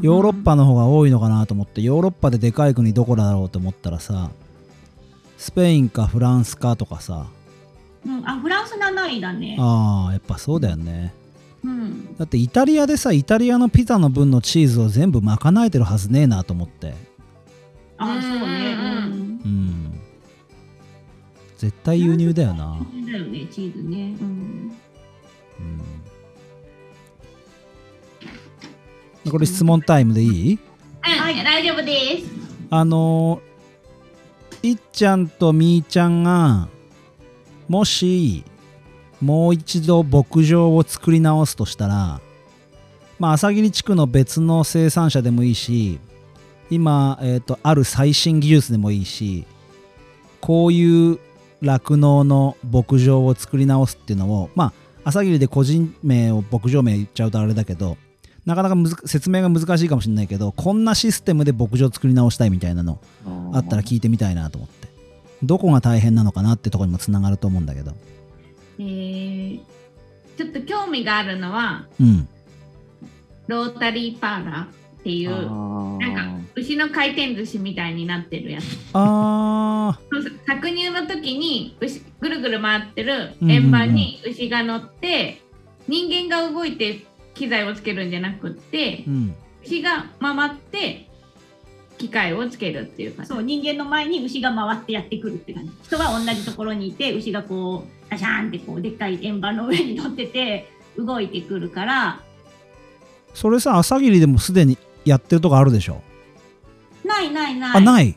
[0.04, 4.32] ヨーロッパの方が多いのかなと思ってヨーロッパででかい国どこだろうと思ったらさ
[5.38, 7.28] スペインかフランスかとかさ。
[8.06, 9.56] うん、あフランス7位だね。
[9.60, 11.14] あーやっぱそうだよね。
[11.64, 12.16] うん。
[12.18, 16.94] だってイタリアでさイタリアのピザの分のチーズを全部賄えてるはずねえなと思って。
[17.98, 18.74] あそうね。
[18.74, 19.42] うん。
[19.46, 20.00] うん
[21.58, 23.06] 絶対輸入だよな、うん。
[23.06, 24.16] だよねチーズね。
[24.20, 24.74] うん
[29.34, 30.54] これ質問タイムでいい？
[30.54, 30.60] うん、
[31.44, 32.26] 大丈夫です。
[32.70, 36.68] あのー、いっちゃんとみーちゃんが
[37.68, 38.44] もし
[39.22, 42.22] もう一度牧場を作り直すとしたら
[43.18, 46.00] まあ朝霧地区の別の生産者でもいいし
[46.70, 49.48] 今、えー、とある最新技術でもいいし
[50.42, 51.18] こういう
[51.64, 54.74] 酪農の牧場を作り直すっていうのをまあ
[55.06, 57.98] 朝霧で個人名を牧場名言っちゃうとあれだけど
[58.46, 63.00] なかなかむず説明が難しいかもしれないけどこんなシステムで牧場作り直したいみたいなの
[63.54, 64.84] あったら聞いてみたいなと思って。
[65.44, 67.92] どこが大変なのかなってとこにもつながると思うんだけど。
[68.80, 69.60] えー、
[70.38, 72.28] ちょっと興味があるのはうん。
[73.48, 74.68] ロータリーパーラーっ
[75.04, 78.64] ていうなんか牛の回転寿司みたいになってるやつ。
[78.94, 80.00] あ
[80.48, 83.52] 搾乳の時に牛ぐるぐる回ってるうんうんうん。
[83.52, 85.42] 円盤に牛が乗って、
[85.90, 89.36] 人間が動いて機材をつけるんじゃなくってーうん。
[89.64, 91.08] 牛が回って
[91.98, 93.30] 機械をつけるっていう感じ。
[93.30, 95.72] そう人間の前に牛が回ってやってくるって感じ。
[95.84, 102.20] 人は同じところにいて牛がこうガシャーンってこうでっかい円盤の上に乗ってて動いてくるから
[103.34, 106.02] それさ朝霧でもすでにやってるとこあるでしょ？
[107.04, 107.78] ないないない。
[107.78, 108.16] あない。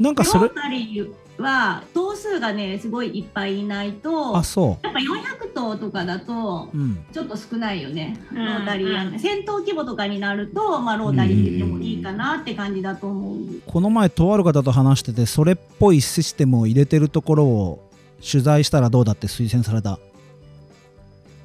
[0.00, 7.04] なんかそれロータリーは頭数がねすごいいっぱいいないとあそやっぱ400頭とかだとううん。
[7.12, 13.36] ちょっと少ないよね、うんロータリーやね戦闘規模とかになると、まあ、ロータリーって言ってもいいかなって感じだと思う。
[13.66, 17.90] この前とある方と話しててそれっぽいシステムを入れてるところを
[18.22, 19.98] 取材したらどうだって推薦された？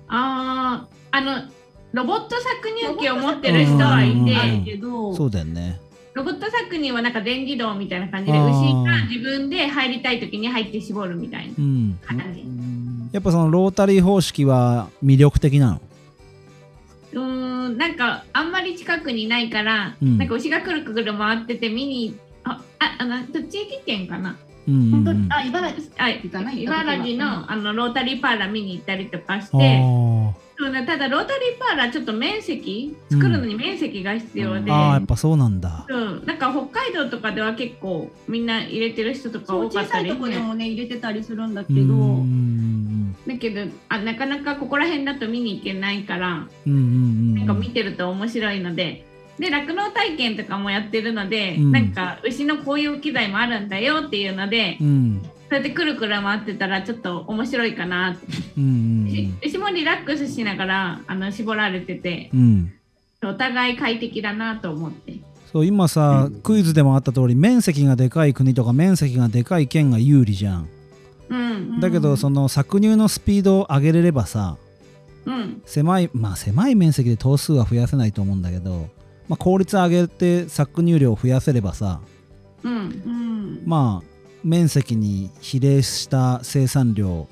[0.07, 1.43] あーあの
[1.93, 4.25] ロボット搾乳機を持ってる人はいうんうんうん。
[4.27, 5.79] てあるけど、そうだよね
[6.19, 11.99] ロボット搾乳はなんか全自動みたいな感じで牛が自分で入りたい時に入って絞るみたいなうん。
[12.05, 12.43] 感じ
[13.13, 15.81] やっぱそのロータリー方式は魅力的なの？
[17.13, 20.17] うーんなんかあんまり近くにないから、うん。
[20.17, 24.37] なんか牛がくるくる回ってて見にあああの栃木県かな？
[24.67, 35.85] うんうん本当うんあ茨城あ茨城のあのロータリーパーラー見に行ったりとかしあてーそうねただロータリーパーラーちょっと面積作るのに面積が必要で、あーやっぱそうなんだ。
[35.87, 49.05] うん、なんか北海道とかでは結構みんな入れてる人とか多かったり小さいとこでもね入れてたりするんだけうど、んだけどあなかなかここら辺だと見に行けないからうんうんうんなんか見てると面白いので。
[49.39, 51.71] で酪農体験とかもやってるので、うん。
[51.71, 62.39] なんか牛のこういう機材もあるんだよっていうので、うんそうやってくるくる回ってたらちょっと面白いかなって、うんうん牛牛もリラックスしながらあの絞られててうん。
[62.39, 62.73] うん
[63.21, 65.13] お互い快適だなと思って。
[65.51, 70.69] そう今さクイズでもあった通り面積がでかい国とか面積がでかい県が有利じゃん。
[71.29, 71.79] うん。
[71.79, 74.57] だけどその搾乳のスピードを上げれればさ
[75.25, 75.61] うん。
[75.65, 78.87] 狭いまあ狭い面積で頭数は増やせないと思うんだけど、
[79.27, 81.99] まあ、効率上げて搾乳量を増やせればさ
[82.63, 82.73] うん。
[82.73, 83.63] うん。
[83.65, 84.08] まあ
[84.43, 87.27] 面積に比例した生産量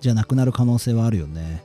[0.00, 1.62] じゃなくなる可能性はあるよね。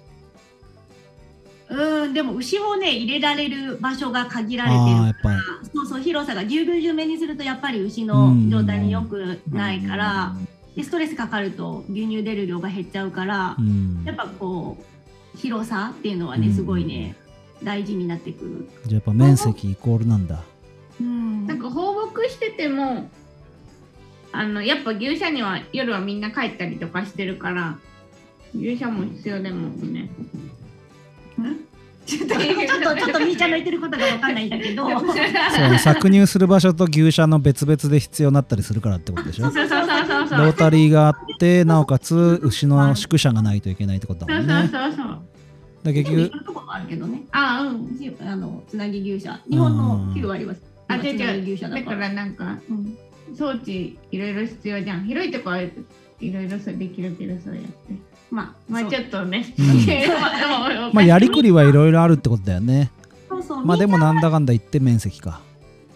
[2.13, 4.79] でも牛をね入れられる場所が限られてる
[5.09, 5.33] っぱ。
[5.33, 10.35] りそうそう広さがぎゅうぎゅうぎゅうめにするとやっぱり牛の状態に良くないから、
[10.75, 14.03] でストレスかかると牛乳出る量が減っちゃうからう、ん。
[14.05, 14.77] やっぱこ
[15.33, 16.53] う広さっていうのはねうん。
[16.53, 17.15] すごいね、
[17.63, 18.69] 大事になってくる。
[18.85, 20.43] じゃあやっぱ面積イコールなんだ。
[21.01, 21.47] うん。
[21.47, 23.09] なんか放牧してても
[24.33, 27.77] あのやっぱ牛舎には夜はみんな帰ったりとかしてるから
[28.55, 30.09] 牛舎も必要だもんね。
[32.05, 34.89] ちょっとちょっとちょっとみーちゃんの言ってることがわかんないんだけど。
[34.89, 39.49] そう搾乳する場所と牛舎の別々で必要になったりするからってことでしょ？
[39.49, 45.21] そうそうそうそうそうロータリーがあってなおかつ牛の宿舎がないといけないってことだそうもんねそうそうそう。
[45.83, 47.23] で結局でもいろんなとこもあるけどね。
[47.31, 47.97] あうん。
[47.97, 49.39] しあのつなぎ牛舎。
[49.49, 50.55] 日本の9割は
[50.89, 51.79] あ今つな違う違うぎ牛舎だか。
[51.81, 52.97] だかららなんかうん
[53.35, 55.05] 装置いろいろ必要じゃん。
[55.05, 55.71] 広いとこはい
[56.21, 57.69] ろいろできるけどそうやって。
[58.31, 59.53] まあ、まあちょっとね。
[59.57, 59.65] うん
[60.83, 62.91] ままあやりくりはいろいろあるってことだよね
[63.29, 63.65] そうそう。
[63.65, 65.41] まあでもなんだかんだ言って面積か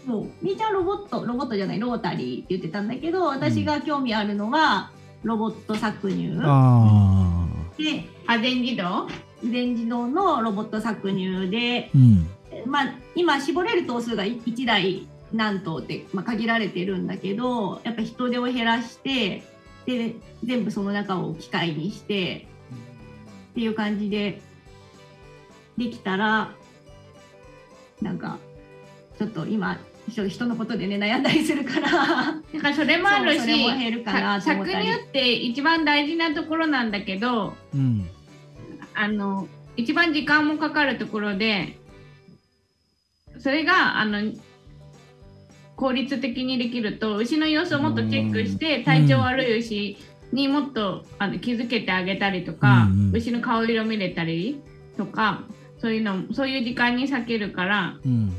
[0.06, 4.90] そうみーちゃんロボット、ロボットじゃない、ロータリーって言ってたんだけど、私が興味あるのは、
[5.24, 6.40] ロボット搾乳。
[6.44, 7.46] あ
[7.78, 9.08] で、あ全自動？
[9.44, 12.28] 全自動のロボット搾乳で、あうん
[12.66, 19.44] まあ、今絞れる頭数が1台何頭って、まあ、限られてるんだけどやっぱ人手を減らして
[19.86, 22.48] で全部その中を機械にして
[23.52, 24.42] っていう感じで
[25.78, 26.52] できたら
[28.02, 28.38] なんか
[29.18, 34.88] ちょっと今人人のことでね悩んだりするからなんかそれもあるし、そうそれも減るかなと思ったり。
[34.88, 38.08] 搾乳って一番大事なところなんだけど、うん。
[38.94, 41.78] あの一番時間もかかるところで、
[43.40, 44.32] それがあの
[45.78, 48.84] 効率的にできると牛の様子をもっとチェックしてうん。
[48.84, 49.98] 体調悪い牛
[50.34, 53.00] にもっとあの気づけてあげたりとか、うん。
[53.00, 54.62] うん牛の顔色見れたり
[54.98, 55.44] とか
[55.80, 58.34] そういうのそういう時間に避けるからうん。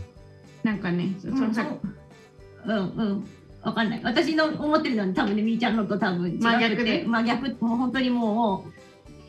[0.64, 1.66] なんかねそうんそさ
[2.66, 2.76] うん。
[2.76, 3.28] うん
[3.62, 4.00] わかんない。
[4.02, 7.64] 私の思ってるのに多分ねみーちゃんのと多分違くて真逆で真逆。
[7.64, 8.64] もう本当にも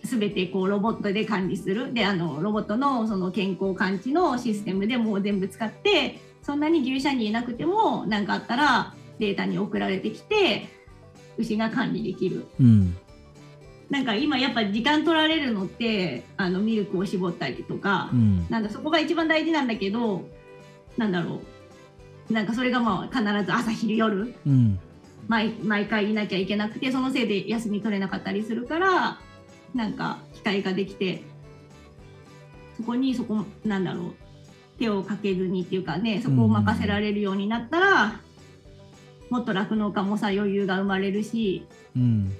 [0.04, 1.93] う全てこうロボットで管理する。
[1.93, 10.67] であのロボットのその健康感知のシステムでもう全部使ってそんなに牛舎にいなくても何かあったらデータに送られてきて
[11.38, 12.45] 牛が管理できる。
[12.60, 12.97] うん。
[13.89, 18.47] なんか今やっぱ時間取られるのってあのミルクを絞ったりとか、うん。
[18.49, 20.28] なんだそこが一番大事なんだけど
[20.97, 21.41] なんだろ
[22.30, 22.34] う。
[22.34, 24.80] なんかそれがまあ必ず朝昼夜うん。
[25.28, 29.19] 毎毎回いなきゃいけなくてそのせいで休み取れなかったりするから
[29.75, 31.21] なんか機械ができて
[32.78, 34.15] そこにそこなんだろう
[34.80, 38.22] 手をかけずにっていうかねそこを任せられるようになったら、
[39.30, 42.34] もっと酪農家もさ余裕が生まれるしうん。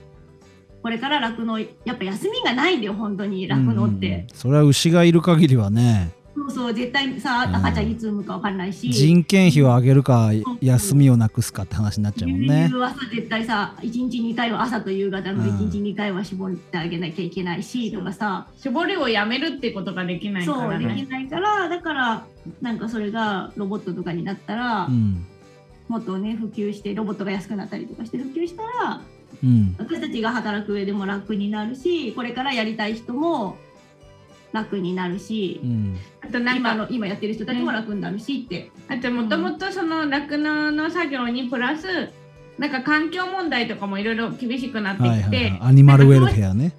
[0.82, 4.38] これから酪農やっぱ休みがないんだよ本当に酪農って、うん。
[4.38, 6.12] それは牛がいる限りはね
[6.49, 7.55] そう絶対さうん。
[7.55, 8.91] 赤ちゃんいつ産むか分かんないし。
[8.91, 10.31] 人件費を上げるか
[10.62, 15.49] 休みをなくすかって話になっちゃうもん牛ね乳はさ絶対さ1日2回は朝と夕方のうん。
[15.49, 18.47] 1日2回は絞ってあげなきゃいけないしとかさ。
[18.57, 22.25] 絞りをやめるってことができないかそうでらねきないからだから
[22.62, 25.25] なんかそれがロボットとかになったら、うん。
[25.88, 29.01] もっとね普及してロボットが安くなったりとかして普及したら
[29.43, 29.75] うん。
[29.77, 33.57] 私たちが働く上でも楽になるしこれからやりたい人も
[34.51, 35.97] 楽になるしう、ん。
[36.21, 42.09] あとなんか今の今やってる人たちも楽になるしって、あともともとその酪農の作業にプラス
[42.57, 46.75] なんか環境問題とかもいろいろ厳しくなってはいきて、はいはいアニマルウェルフェアね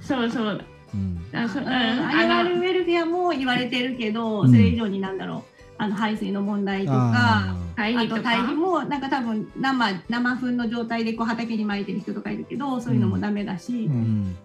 [0.00, 0.64] そうそう。
[0.94, 1.26] うん。
[1.32, 1.62] あそ、う。
[1.62, 1.68] うん。
[1.68, 4.50] ん、アニマルウェルフェアも言われてるけど、うん。
[4.50, 5.58] それ以上になんだろう。
[5.80, 7.56] あの排水の問題とか。
[7.80, 14.36] あと堆肥もなんか多分生生粉の状態でこう畑に撒いてる人とかいるけどそういうのもダメだし、ーうん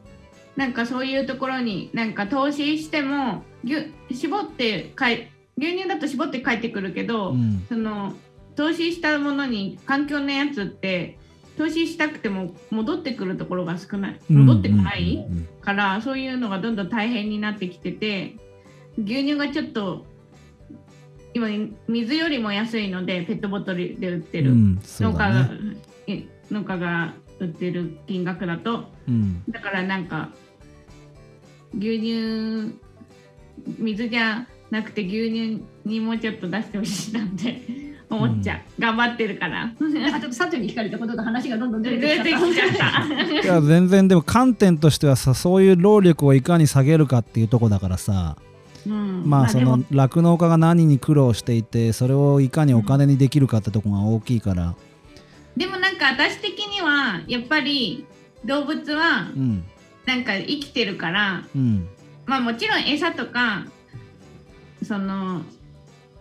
[0.56, 7.66] なんかそういうところになんか投資しても牛絞ってかい牛乳だと絞って帰ってくるけど、うん。
[7.70, 8.14] その
[8.56, 11.18] 投資したものに環境のやつって
[11.58, 14.20] 投資したくても戻ってくるところが少ない。
[14.30, 18.36] 戻ってこない、うんうんからそういうのがどんどん大変になってきてて
[18.98, 20.06] 牛乳がちょっと
[21.34, 21.48] 今
[21.88, 27.14] 水よりも安いのでペットボトルで売ってる、農家がねえ農家が
[27.46, 28.86] 売ってる金額だと。
[29.08, 29.44] うん。
[29.50, 30.30] だからなんか
[31.78, 32.80] 牛乳
[33.80, 37.62] 水じゃなくて牛乳にもうちょっと出してほしいなって
[38.10, 39.74] 思っちゃう、頑張ってるから。
[39.80, 43.42] なんかちょっと佐藤に聞かれたことと話がどんどんず出れ てきちゃった。
[43.42, 48.38] いや全然でも観点としてはさそういう労力をいかに下げるかっていうとこだからさ。
[48.86, 49.24] うん。
[49.26, 54.76] まあその酪農家が何に苦労していてそれをいかにお金にできるかってとこが大きいから
[55.56, 58.06] でもなんか私的にはやっぱり
[58.46, 59.64] 動物はうん。
[60.06, 61.88] なんか生きてるからうん。
[62.26, 63.66] まあもちろん餌とか
[64.84, 65.44] その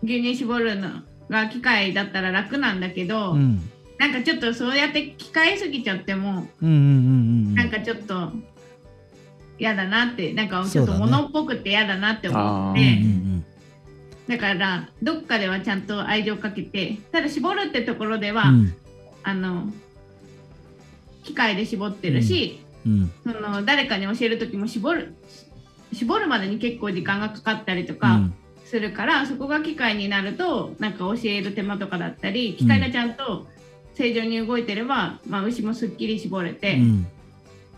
[0.03, 0.89] 牛乳絞るの
[1.29, 3.69] が機械だったら楽なんだけど、うん。
[3.97, 6.77] なんかちょっとそうやって機械すぎちゃっても、うんうんうん
[7.47, 7.55] うん。
[7.55, 8.31] なんかちょっと
[9.59, 11.11] 嫌だなってなんかちょっとそうだね。
[11.11, 13.45] 物っぽくて嫌だなって思って、うんうん。
[14.27, 18.75] だからどっかではちゃんと愛情かけてただ絞るってところでは、うん
[19.23, 19.67] あの
[21.23, 23.11] 機械で絞ってるし、うん。
[23.23, 25.15] その誰かに教える時も絞る
[25.93, 28.33] 絞るまでに結構時間がかかったりとうかん。
[28.65, 33.47] するから、そこが機械になるとなんか教える手間とかだったり機械がちゃんと
[33.93, 37.07] 正常に動いてれば、まあ、牛もすっきり絞れて、うん。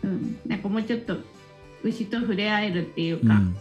[0.04, 0.40] うん。
[0.48, 1.18] なんかもうちょっと
[1.84, 3.58] 牛と触れ合えるっていうか、うん。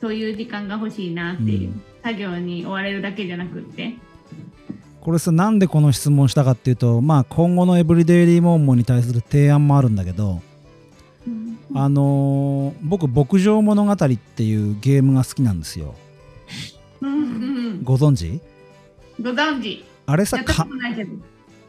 [0.00, 1.82] そういう時間が欲しいなっていう、うん。
[2.02, 3.94] 作業に追われるだけじゃなくって。
[5.04, 10.40] これさなんでこの質問したかっていうとまあ今後のエブリデイリーモンモンに対する提案もあるんだけど
[11.74, 15.94] あのー僕牧場物語っていうゲームが好きなんですよ。
[17.00, 17.16] うんう
[17.74, 18.40] ん、ご存知？
[19.20, 19.84] ご存知。
[20.06, 20.38] あれさ。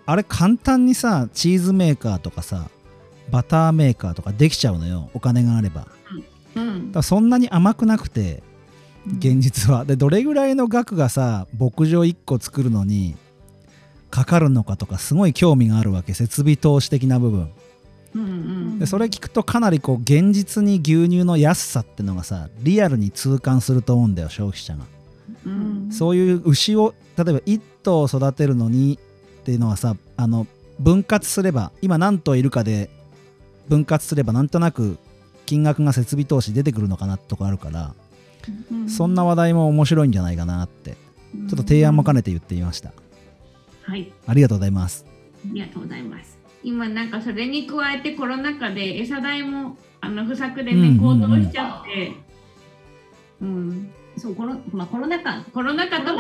[0.08, 2.70] あれ簡単にさチーズメーカーとかさ
[3.32, 5.82] バターメーカーとかできちゃうのよお金があれば。
[5.82, 5.92] だか
[6.56, 6.92] うん。
[6.92, 8.44] らそんなに甘くなくて
[9.18, 9.84] 現実は。
[9.86, 13.16] でどれぐらいの額がさ牧場1個作るのに
[14.16, 17.52] かかるのかとかすごい興味があるわけ設備投資的な部分。
[18.16, 24.86] うんうんでそれ聞くとかなりこう現実に牛乳の安さってのがさリアルに痛感すると思うんだよ消費者が。
[25.46, 25.90] うん。
[25.92, 28.98] そういう牛を例えば1頭育てるのに
[29.42, 30.48] っていうのはさあの
[30.80, 32.90] 分割すれば今何頭いるかで
[33.68, 34.98] 分割すればなんとなく
[35.46, 37.94] 金額が設備投資出てくるのかなとかあるから
[38.72, 38.90] うん。
[38.90, 40.96] そんな話題も面白いんじゃないかなって。
[41.36, 42.92] ちょっと提案も兼ねて言ってみました
[43.86, 45.06] はい、ありがとうございます。
[45.08, 46.38] ありがとうございます。
[46.64, 52.14] 今なんかそれに加えてコロナ禍で餌代もあの不作でね、高騰しちゃって、
[53.42, 56.16] うん、そうコロ,、まあ、コロナ禍コロナ禍と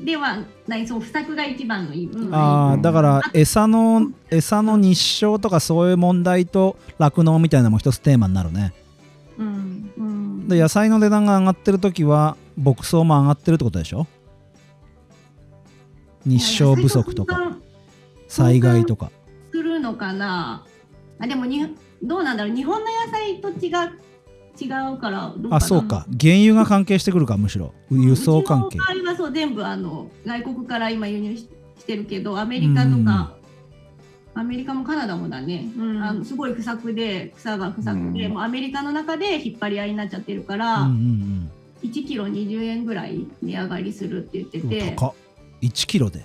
[0.00, 0.38] では
[0.68, 2.34] ないそう不作が一番の意味、うん。
[2.34, 8.72] あーだから餌の餌の日照とかそういう問題と酪農みたいなのも一つテーマになるね。
[9.38, 9.90] うん。
[9.96, 10.48] うん。
[10.48, 14.06] で野菜の値段が上がってる時は牧草も上がってるってことでしょ？
[16.26, 17.56] 日照不足とか
[18.28, 19.10] 災害とか。
[19.50, 20.66] するのかな。
[21.18, 22.54] あでもにどうなんだろう。
[22.54, 23.98] 日本の野菜と違う
[24.60, 25.56] 違うからどうかな。
[25.56, 26.06] あそうか。
[26.20, 27.72] 原油が関係してくるかむしろ。
[27.90, 28.78] 輸送関係。
[28.78, 31.48] うちの場合はそう全部あの外国から今輸入し
[31.78, 33.34] してるけどアメリカとか、
[34.34, 36.02] アメリカもカナダもだね、うん。
[36.02, 38.32] あのすごい不作で草が不作で、うん。
[38.32, 41.50] もうアメリカの中で引っ張り合いになっちゃってるかうら、んうん
[41.82, 45.14] 1キロ20円ぐらい値上がりするって言ってうんて、高っ
[45.64, 46.24] 1キロで。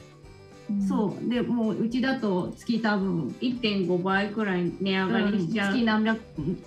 [0.87, 1.29] そう。
[1.29, 5.73] でもううちだと月多分1.5倍くらい値上がりしちゃう。
[5.73, 6.19] 月何百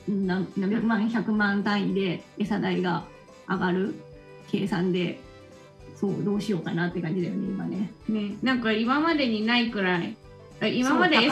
[0.08, 3.04] うん何何百万100万単位で餌代が
[3.48, 3.94] 上がる
[4.50, 5.20] 計算で
[5.94, 7.92] そうどうしようかなって感じだよね今ね。
[8.08, 10.16] ね、なんか今までにないくらい。
[10.60, 11.30] あ今まで餌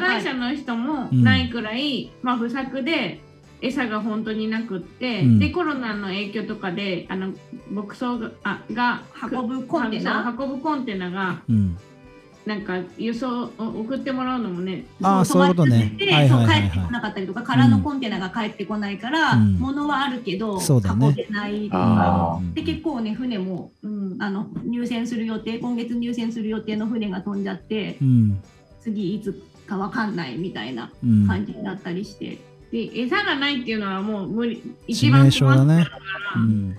[0.00, 3.20] 会社の人もないくらい、まあ、不作で
[3.64, 5.38] 餌が本当になくって、うん。
[5.38, 7.32] でコロナの影響とかであの
[7.70, 10.34] 牧草があが運ぶコンテナ？
[10.38, 11.76] 運ぶコンテナがうん。
[12.44, 15.76] なんか輸送を送ってもらうのもねあーそういうことね。
[15.76, 16.60] 止まっちゃってはいはいはいはい。
[16.60, 19.54] そう帰ってこなかったりとか空のコンテナが帰ってこないから、うん。
[19.54, 21.06] 物はあるけど、そうだね。
[21.06, 22.42] 運べないとかあう。
[22.42, 28.42] んで結構ね船もうんあの入船する予定今月入船する予定の船が飛んじゃってうん。
[28.82, 31.26] 次いつかわかんないみたいなうん。
[31.26, 32.36] 感じになったりして、
[32.74, 35.64] で餌がないっていうのはもう無理一致番命傷だね。
[35.64, 35.98] 困ってるか
[36.34, 36.76] ら、うん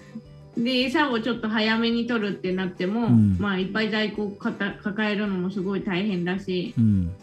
[0.58, 3.38] で餌をちょっと早めに取るってなっても、うん。
[3.38, 7.14] まあいっぱい在庫をかた抱えるのもすごい大変だし、うん。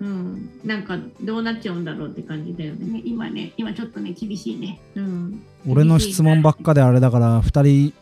[0.00, 2.92] うん、なんかどうなっちゃうんだろうって感じだよね。
[2.92, 4.80] ね、今ね今ちょっとね厳しいね。
[4.96, 7.94] うん、俺の質問ばっかであれだから2人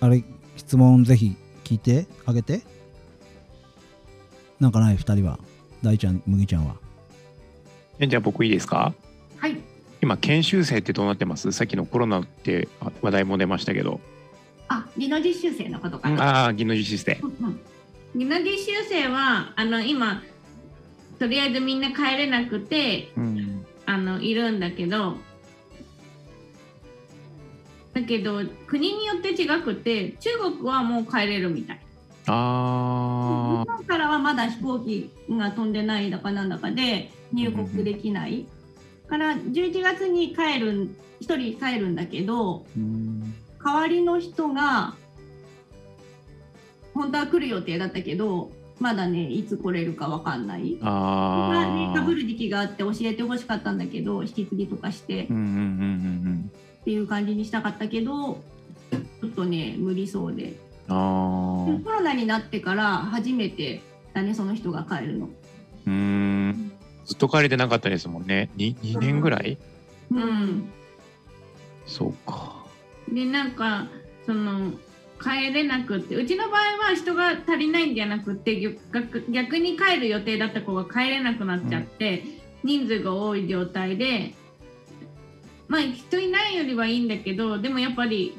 [0.00, 0.24] あれ
[0.56, 2.62] 質問ぜひ聞いてあげて。
[4.58, 5.38] なんかない？2人は。
[5.82, 6.74] 大ちゃん麦ちゃんは。
[8.00, 8.94] えじゃあ僕いいですか？
[9.44, 9.58] はい。
[10.00, 11.52] 今研修生ってどうなってます？
[11.52, 14.00] さっきのコロナってあ話題も出ましたけど、
[14.68, 16.44] あ技能実習生のことかな。
[16.44, 17.20] ああ技能実習生。
[17.22, 17.60] うんうん。
[18.16, 20.22] 技能実習生はあの今
[21.18, 23.66] とりあえずみんな帰れなくてうん。
[23.84, 25.18] あのいるんだけど
[27.92, 31.80] だけど国によって違くて中国はもう帰れるみたい。
[32.28, 38.46] あ日本からはまだ飛行機が飛んでないだかなんだかで入国できない。
[39.08, 40.90] から11月に帰る
[41.20, 42.64] 1人帰るんだけど
[43.64, 44.94] 代わりの人が
[46.94, 50.76] 本当は来る予定だったけどまだねいつ来れるかわかんない。
[50.76, 50.84] か
[52.04, 55.26] ぶーる時期があって教えてほしかったんだけど引き継ぎとかして。
[55.30, 55.54] うんうんうんう
[56.30, 56.50] ん
[56.82, 60.52] っていう感じにしたかったけど、うっとね無理そうで。
[60.86, 63.80] コロナになってから初めて
[64.12, 65.30] だねその人が帰るの。
[65.86, 66.72] うーん
[67.04, 68.50] ずっと帰れてなかったですもんね。
[68.56, 69.58] 2, 2年ぐらい？
[70.10, 70.70] うん。
[71.86, 72.64] そうか。
[73.12, 73.86] でなんか
[74.26, 74.72] その
[75.22, 82.24] 帰れなくってうちの場合は人が足りないんじゃなくって逆逆に帰る予定だった子が帰れなくなっちゃって、
[82.62, 84.34] 人数が多い状態で
[85.68, 88.34] まあ人いないよりはいいんだけどでもやっぱり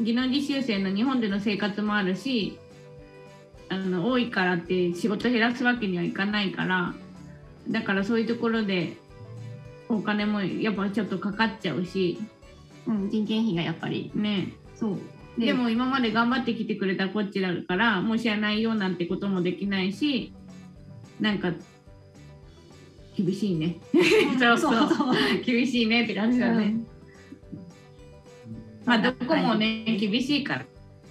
[0.00, 2.58] 技能実習生の日本での生活もあるし
[3.68, 6.94] あの多いからって仕事減らすわけにはいかないから
[7.68, 8.96] だからそういうところで
[9.88, 12.18] お金もやっぱちょっとかかっちゃうし
[12.86, 14.10] うん、人件費がやっぱり。
[14.14, 14.52] ね。
[14.74, 14.98] そう。
[15.38, 20.34] でも今まで頑張ってきてくれたこっちだからもう知らないよなんてこともできないし
[21.20, 21.52] なんか
[23.16, 23.76] 厳しいね。
[24.38, 25.14] そうそう。
[25.44, 26.86] 厳しいねって感じだね、うん。
[28.84, 30.64] まあどこもね厳しいか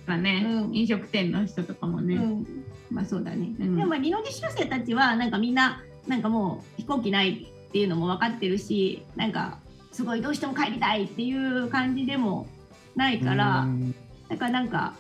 [0.06, 0.76] らね、うん。
[0.76, 2.46] 飲食店の人とかもね、うん、
[2.92, 3.56] まあそうだね。
[3.60, 3.76] うん。
[3.76, 9.60] でもまあ技能実習生たちはなんかみんななんかもう飛行機ないっていうのも分かってるし、なんか
[9.92, 12.48] すごいどうしても帰りたいっていう感じでも
[12.96, 13.96] ないから、うん
[14.28, 14.94] だからなんか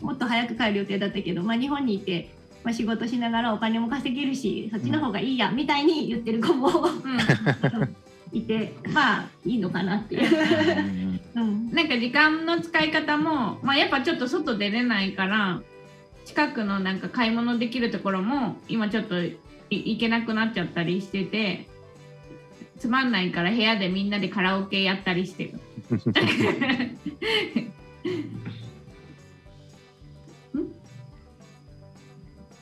[0.00, 2.28] もっと早く帰る予定だったけど、まあ日本にいて。
[2.62, 7.96] まあ、仕事しながらお金も稼げるしそっちの方がいいやみたいに言ってる子もうん
[8.32, 11.20] いてまあいいのかなっていう。
[11.34, 15.60] うんなんか時間の使い方も、まあ、やっぱちょっと外出れないから
[16.24, 19.36] 近くのなんか買い物できるところも今ちょっとい
[19.76, 21.66] 行けなくなっちゃったりしてて
[22.78, 25.60] つまんないから部屋でみんなでカラオケやったりしてる。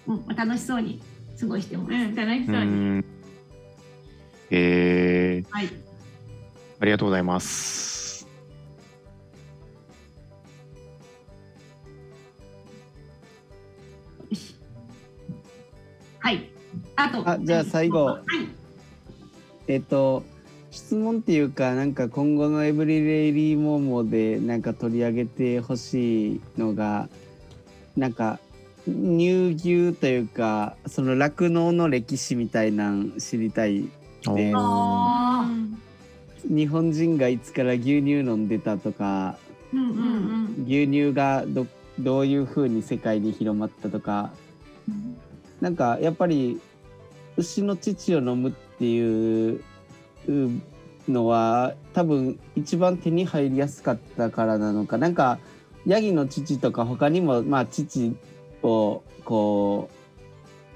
[0.06, 1.00] うん、楽しそうに
[1.40, 1.92] 過ごしてます。
[1.92, 2.64] うん、楽しうそうに。
[2.64, 3.04] ん
[4.50, 5.68] えー、はい
[6.80, 7.91] ありがとうございます。
[17.05, 17.28] あと。
[17.28, 18.05] あじゃあ最後。
[18.05, 18.22] はい。
[19.68, 20.24] えっと
[20.70, 27.09] 質問っていうかなんか今後のエブリレイリーモーモでなんか取り上げてほしいのが
[27.96, 28.38] なんか
[28.86, 33.88] 乳牛というかその酪農の歴史みたいなん知りたい
[34.26, 34.53] おー。
[34.57, 35.46] あ
[36.44, 39.36] 日本人がいつから牛乳飲んでたとか
[39.72, 40.62] うんううん。
[40.62, 41.66] ん牛乳がど
[41.98, 44.32] どういう風に世界に広まったとか。
[45.61, 46.61] なんかやっぱり
[47.37, 49.61] 牛の乳を飲むっていう
[51.09, 55.39] のは多分一番手に入りやすかったからなのかなんか
[55.87, 58.16] ヤギの乳とか他にもまあ乳
[58.62, 59.91] をこ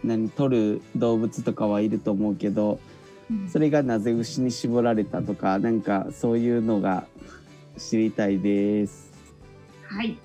[0.02, 2.80] う何取る動物とかはいると思うけど
[3.48, 7.06] それがなぜ牛に絞られたとかなんかそういうのが
[7.76, 9.12] 知りたいです。
[9.82, 10.16] はい。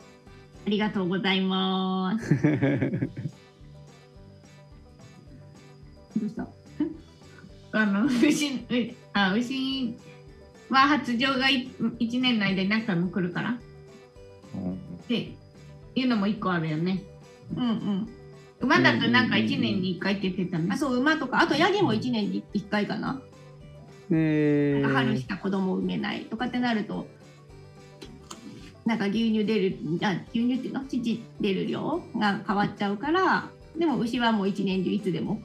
[0.65, 2.35] ありがとうございます。
[6.17, 6.47] どうした？
[7.73, 8.59] あの牛う
[9.13, 9.95] あ牛
[10.69, 11.67] は発情がい
[11.99, 15.31] 1年の間に何回も来るからって
[15.95, 17.03] いうのも1個あるよね。
[17.55, 18.09] うんうん。
[18.61, 20.77] 馬だとなんか1年に1回って言ってたねあ、。
[20.77, 23.21] そう、馬とか、あとヤギも1年に1回かな。
[24.11, 27.07] えなんか春ーしか子供を産めないとかってなると、
[28.85, 30.85] なんか牛乳出る、あ牛乳っていうの？
[30.85, 35.41] 乳出る量が変わっちゃうから、でも牛はもう一年中いつでも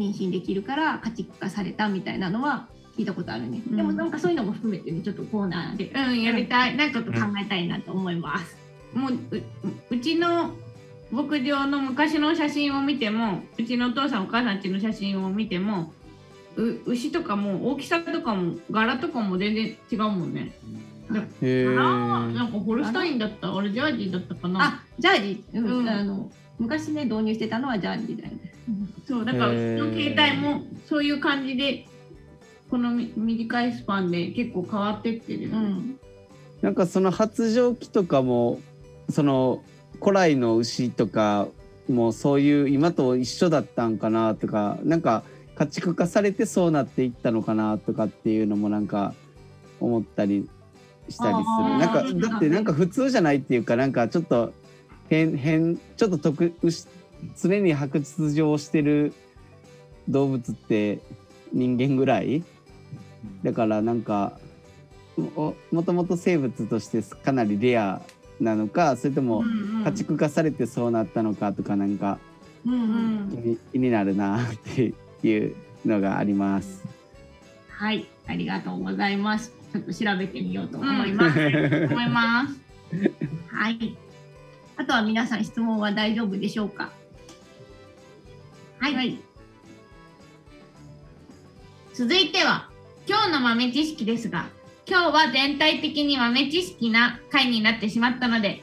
[0.00, 3.62] 妊娠できるから家畜化されたみたいなのは聞いたことあるね。
[3.70, 6.76] うんでもなんかそういうのも含めてね、ちょっとコーナーでうん、やりたい。
[6.76, 8.56] なんかちょっと考えたいなと思います。
[8.94, 9.42] もうう
[9.90, 10.50] うちの
[11.12, 15.92] 牧場の昔の写真を見てもうちのお父さんお母さんちの写真を見ても
[16.56, 20.52] う牛とかも大きさとかも柄とかも全然違うもんね。
[21.42, 23.56] へなんかホルスタインだった？
[23.56, 24.64] あれジャージーだったかな？
[24.64, 28.49] あ、ジャージ、うんうんあの昔ね導入してたのはジャージだよね。
[29.06, 31.86] そうだからうちの携帯もそういう感じで
[32.70, 35.50] このみ短いスパンで結構変わってってる。
[35.50, 35.98] うん。
[36.62, 38.60] なんかその発情期とかも
[39.08, 39.62] その
[40.00, 41.48] 古来の牛とか
[41.88, 49.14] もそういう今と一緒だったんかなとかなんか家畜化されてそうなっていったのかなとかっていうのもなんか
[49.80, 50.48] 思ったり
[51.08, 54.52] したりするなんかだってなんか普通じゃないっていうかなんかちょっと
[55.08, 56.86] 変変ちょっと特牛
[57.40, 59.12] 常に白骨状してる
[60.08, 60.98] 動物って
[61.52, 62.42] 人間ぐらい？
[63.42, 64.38] だからなんか
[65.16, 68.00] ももともと生物としてかなりレア
[68.40, 72.18] なのかそれともうんうん家畜化されてそうなったのかとかなんか
[72.66, 73.30] うんううんん。
[73.30, 75.54] 気に気になるなっていう
[75.84, 76.82] のがあります。
[77.68, 79.52] はい、ありがとうございます。
[79.72, 81.38] ちょっと調べてみようと思います。
[81.90, 82.60] 思います。
[83.50, 83.96] はい。
[84.76, 86.90] あとは皆さん質問は大丈夫でしょうか？
[88.80, 88.94] はい。
[88.94, 89.18] はい。
[91.92, 92.68] 続いては
[93.06, 94.48] 今日の豆知識ですが
[94.86, 98.62] 今日は全体的に豆知識な回になってしまったので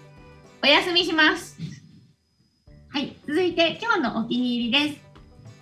[0.64, 1.58] お休みします
[2.90, 3.16] はい。
[3.28, 5.02] 続いて今日のお気に入りです。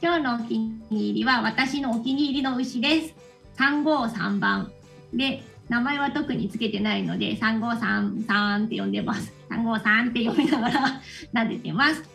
[0.02, 3.16] 今日のお気に入りは私のお気に入りの牛です。
[3.58, 4.72] 353番。
[5.14, 9.34] で、名前は特につけてないので、3533って呼んでます。
[9.50, 11.02] 353って読みながら
[11.34, 12.15] 撫でてます。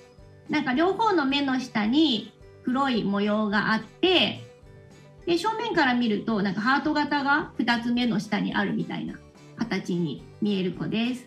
[0.50, 2.32] なんか両方の目の下に
[2.64, 4.40] 黒い模様があって、
[5.26, 9.14] で正面から見るとなんかハート型が2つ目の下にあるみたいな
[9.56, 11.26] 形に見える子です。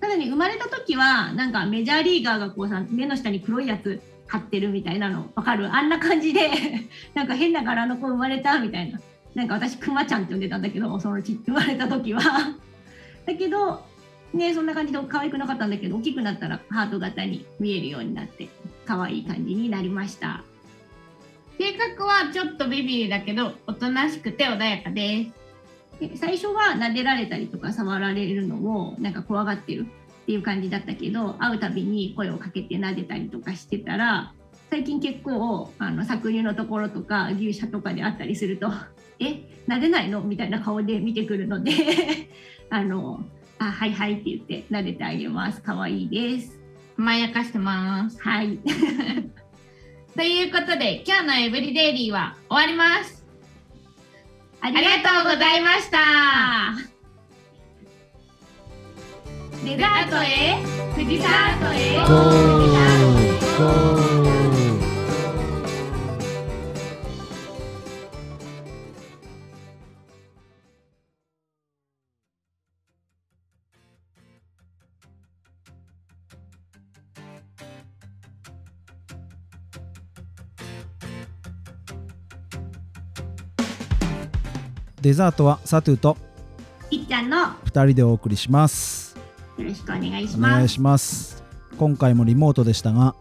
[0.00, 5.72] ただね生まれた時はなんかメジャーリーガーがこうさ目の下に黒いやつ貼ってるみたいなのわかる？
[5.74, 6.50] あんな感じで
[7.14, 9.00] なんか変な柄の子生まれたみたいな。
[9.34, 12.20] なんか私クマちゃんって呼んでたんだけどそのうち生まれた時は。
[13.26, 13.84] だけど
[14.36, 18.48] ねそんな感じで可愛くなかったんだけど大きくなったらハート型に見えるようになって
[18.84, 20.44] 可愛い感じになりました
[21.58, 25.46] 性格はちょっとビビリだけどおとなしくて穏やかです
[26.00, 29.86] で最初は撫でられたりとか触られるのをなんか怖がってる
[30.22, 34.34] っていう感じだったけど会うたびに声をかけて撫でたりとかしてたら
[34.68, 38.70] 最近結構あの搾乳のところとか牛舎とかであったりすると
[39.20, 41.72] 「え撫でないの?」みたいな顔で見てくるので
[42.68, 43.24] あの
[43.58, 45.60] 「あはいはい」って言って撫でてあげます。
[45.62, 46.58] 可愛いです。
[46.98, 48.18] 甘やかしてます。
[48.20, 48.58] はい。
[50.16, 53.22] ということで今日のエブリデイリーは終わります。
[54.60, 54.80] あありが
[55.22, 55.98] とうございました。
[59.64, 60.58] デザートへ
[60.94, 61.96] 富士山とへ
[85.06, 86.16] デザートはサトゥと
[86.90, 89.16] いっちゃんのよ2人でお送りします。
[89.56, 90.52] ろしくお願いしおます。
[90.54, 91.44] 願いします。
[91.78, 93.14] 今回もリモートでしたが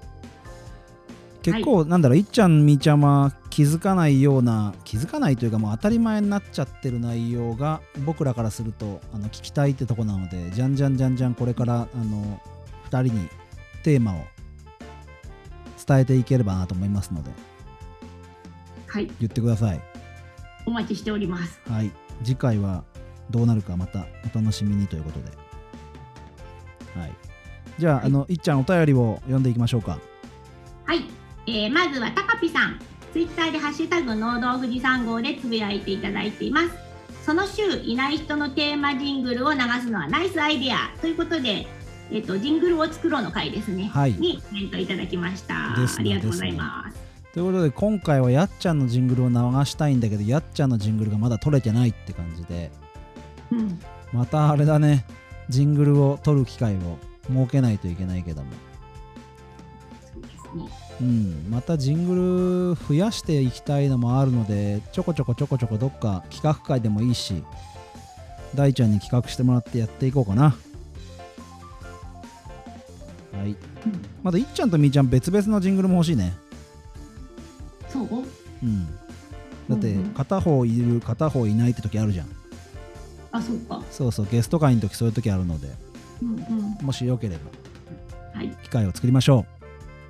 [1.44, 12.42] 結構、なんだろういっちゃんみーちゃんは気づかないような気づかないというかもう当たり前になっちゃってる内容が僕らからするとあの聞きたいってとこなのでじゃんじゃんじゃんじゃんこれからあの
[12.90, 13.30] 2人に
[13.84, 14.26] テーマを
[15.88, 17.30] 伝えていければなと思いますので
[18.88, 19.12] はい。
[19.20, 19.95] 言ってください
[20.66, 21.60] お待ちしております。
[21.70, 21.92] はい。
[22.24, 22.84] 次回は
[23.30, 25.26] どうなるかまたお楽しみにということで。
[27.00, 27.14] はい。
[27.78, 28.06] じゃあ,、はい。
[28.06, 30.00] あのいっちゃんお便りを読んでいきましょうか。
[30.86, 31.06] はい、
[31.48, 32.80] えーまずはたかぴさん、
[33.12, 36.70] ツイッターでハッシュタグ農道富士山号でつぶやいていただいています。
[37.26, 41.66] その週いない人のテーマジングルを流すのはナイスアイデアということで、
[42.12, 43.86] えっ、とジングルを作ろうの回ですね。
[43.86, 44.14] はい。
[44.14, 45.56] にコメントいただきました。
[45.56, 47.05] ありがとうございます。
[47.36, 52.72] ということで今回はやっちゃんのジングルを流したいんだけどやっちゃんのジングルがまだ取れてないって感じで。
[53.52, 53.78] うん、
[54.14, 55.06] またあれだね。
[55.50, 58.52] ジングルを取る機会を設けないといけないけども。
[60.14, 60.70] そうですね。
[61.02, 61.48] うん。
[61.50, 67.44] またジングル増やしていきたいのもあるのでちょこちょこちょこちょこどっか企画会でもいいし
[68.56, 70.56] 大ちゃんに企画してもらってやっていこうかな。
[73.34, 73.58] はい。
[74.24, 76.45] まだいっちゃんとみーちゃん別々のジングルも欲しいね
[77.96, 78.24] そう？
[78.64, 78.86] うん。
[79.70, 82.28] だって片方いる片方いないって時あるじゃん。
[83.32, 83.82] あ、そうか。
[83.92, 85.70] そうそうゲスト会の時そういう時あるので。
[86.22, 86.30] うん
[86.80, 86.86] うん。
[86.86, 87.42] もしよければ。
[88.38, 88.50] はい。
[88.64, 89.46] 機会を作りましょ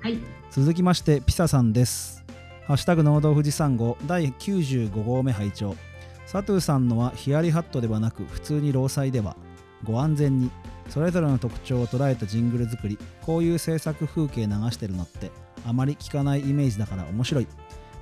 [0.00, 0.14] はい。
[0.14, 0.18] う
[0.50, 2.24] 続きましてピサさんです。
[2.66, 3.96] ハッシュタグ農道富士山号。
[4.06, 5.76] 第95号目拝聴。
[6.30, 9.36] 佐藤さんのはヒヤリハットではなく普通に労災では。
[9.84, 10.50] ご安全に。
[10.88, 12.98] それぞれの特徴を捉えたジングル作り。
[13.22, 15.30] こういう制作風景流してるのって
[15.66, 17.46] あまり聞かないイメージだから面白い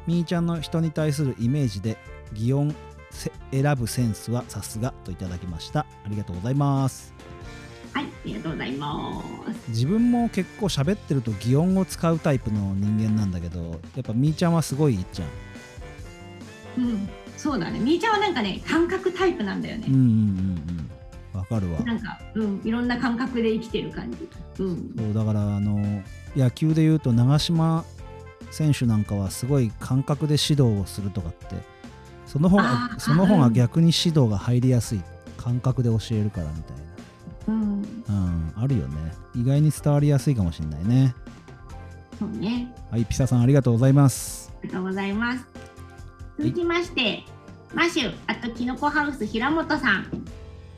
[0.07, 1.97] みーちゃんの人に対するイメージで
[2.33, 2.75] 擬音
[3.11, 7.15] せ選ぶセンスはさすがといただきましたありがとうございます
[7.93, 9.23] はい、ありがとうございま
[9.55, 9.71] す。
[9.71, 15.29] 自分も結構喋ってると擬音を使うタイプの人間なんだけどやっぱみーちゃんはすごいいっちゃん
[16.77, 17.79] うん、そうだね。
[17.79, 19.95] みーちゃんはなんかね、感覚タイプなんだよねうん。
[19.95, 20.11] うんうんう
[20.81, 20.91] ん
[21.35, 24.29] わかるわなんか、うん、いろんな感覚で生きてる感じ。
[24.61, 24.95] うん。
[24.97, 26.03] そうだからあの
[26.37, 27.85] 野球で言うと長嶋
[28.55, 31.57] 選手なんかはすごい感覚で指導をするとかって
[32.27, 35.03] その方がその方がうん逆に指導が入りやすい
[35.37, 36.77] 感覚で教えるからみたい
[37.49, 37.83] うん。
[37.83, 38.97] なうんあるよね
[39.35, 41.15] 意外に伝わりやすいかもしれないね
[42.19, 42.73] そうね。
[42.91, 45.45] はいピサさんありがとうございますありがとうございます。
[46.39, 47.23] 続きまして、
[47.75, 50.25] マシュ、あとキノコハウス平本さん。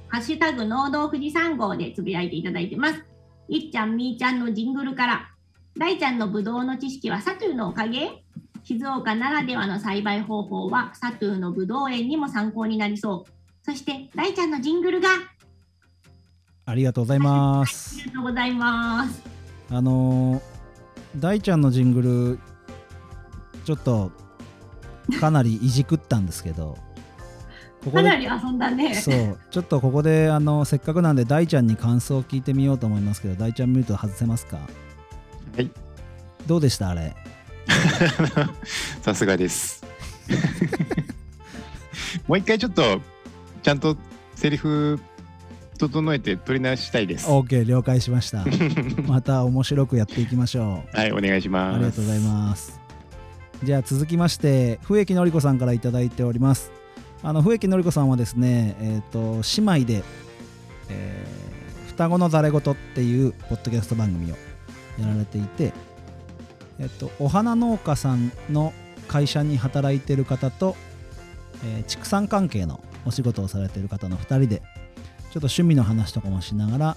[0.08, 3.04] ハッシュタグ農道富士山号でつぶやいていただいてます。
[3.48, 5.30] いっちゃん、みーちゃんのジングルから、
[5.78, 8.22] 大ちゃんのぶどうの知識はサトゥーのおかげ
[8.64, 13.32] 静岡ならではの栽培方法はサトゥーのぶどう園にも参考になりそう。
[13.62, 15.08] そして、大ちゃんのジングルが
[16.66, 19.22] ありがとうございますありがとうございます。
[19.70, 20.56] あのー
[21.18, 22.38] 大ちゃんのジングル
[23.64, 24.12] ちょっと
[25.18, 26.76] かなりいじくったんですけど
[27.84, 28.94] ここでかなり遊んだね。
[28.94, 34.58] そうちょっとここであのせっかくなんで大ちゃんに感想を聞いてみようと思いますけど大ちゃんミュート外せますか？
[35.56, 35.70] はい
[36.46, 37.14] どうでしたあれ？
[39.02, 39.84] さすがです。
[42.28, 43.00] もう一回ちょっと
[43.62, 43.96] ちゃんと
[44.34, 45.00] セリフ
[45.78, 47.26] 整えて取り直したいです。
[47.26, 48.44] OK 了解しました
[49.08, 51.76] また面白くやっていきましょうはい、お願いします。
[51.76, 52.78] ありがとうございます。
[53.64, 56.70] じゃあ続きまして、笛木のりこさんからいただいております。
[57.22, 60.04] あの笛木のりこさんはですね、えっ、と姉妹で、
[60.90, 61.46] えー
[61.96, 64.34] 双子のざれ言っていうポッドキャスト番組を
[64.98, 65.72] やられていて、
[66.78, 68.72] えっ、とお花農家さんの
[69.08, 70.76] 会社に働いてる方と、
[71.64, 74.62] えー畜産関係のお仕事をされてる方の2人で、ちょっ
[75.32, 76.96] と趣味の話とかもしながら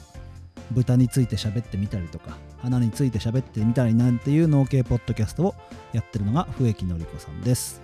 [0.71, 5.55] 豚について喋ってみたりとか花について喋ってみたりなんていう農系ポッドキャストを
[5.93, 7.81] やってるのが笛木のりこさんです。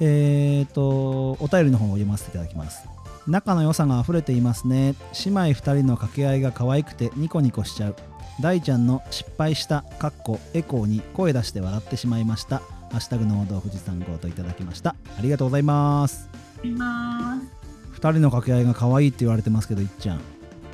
[0.00, 2.88] えーとお便りの方を読ませていただきます。
[3.26, 4.94] 仲の良さが溢れていますね。
[5.24, 7.96] 姉妹2人の掛け合いが可愛くてニコニコしちゃう。
[8.40, 12.58] 大ちゃんの失敗したかっこエコーに声出して笑ってしまいました。
[12.90, 14.94] ハッシュタグ農道富士山号といただきました。
[15.18, 16.28] ありがとうございます。
[16.32, 18.00] あります。
[18.00, 20.20] 2人の掛け合いが可愛いって言われてますけどいっちゃん。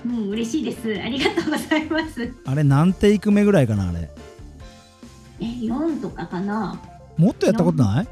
[0.04, 1.02] うん、嬉しいです。
[1.02, 2.32] ありがとうございます。
[2.44, 4.08] あれ何テイク目ぐらいかなあれ？
[5.40, 6.80] え、4とかかな。
[7.16, 8.08] もっとやったことない？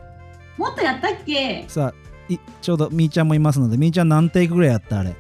[0.59, 1.65] もっとやったっけ？
[1.69, 5.15] さあいちょうどみーちゃんもいますのでみーちゃん何テイクぐらいやったあれ？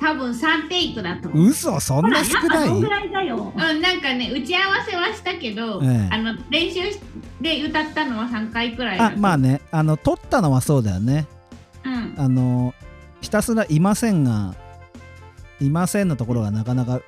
[0.00, 1.28] 多分3テイクだと。
[1.30, 2.68] 嘘そんな少ない？
[2.68, 2.82] うん、
[3.80, 6.08] なんかね、打ち合わせはしたけど、ええ。
[6.10, 6.80] あの練習
[7.40, 11.26] で歌ったのは3回くらいだあとまあねあの撮ったのはそうだよね。
[11.84, 12.74] うん、あの
[13.20, 14.54] ひたすらいませんが
[15.60, 17.00] いませんのところがなかなか。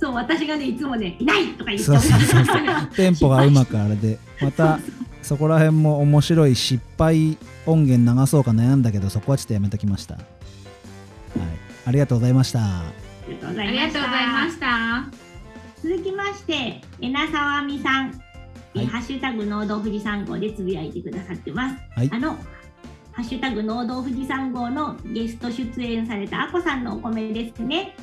[0.00, 2.56] そう、私がね、いつもね、いないとか言っちそうゃうそうそうそう。
[2.96, 4.18] テンポがうまくあれで。
[4.40, 4.78] また
[5.22, 7.36] そこら辺も面白い失敗
[7.66, 10.14] 音源流そうか悩んだけどそこはちょっとやめときました。
[10.14, 10.26] はい
[11.86, 12.92] ありがとうございましたあ
[13.28, 13.72] りがとうござい
[14.26, 15.26] ました。
[15.82, 18.20] 続きまして、えなさわみさん、
[18.74, 21.76] えはいハッシュタグ農道富士山号でつぶやいてくださってます。
[21.94, 22.32] はいあの、
[23.12, 27.96] ハッシュタグ農道富士山号のゲスト出演されたあこさんのお米ですね。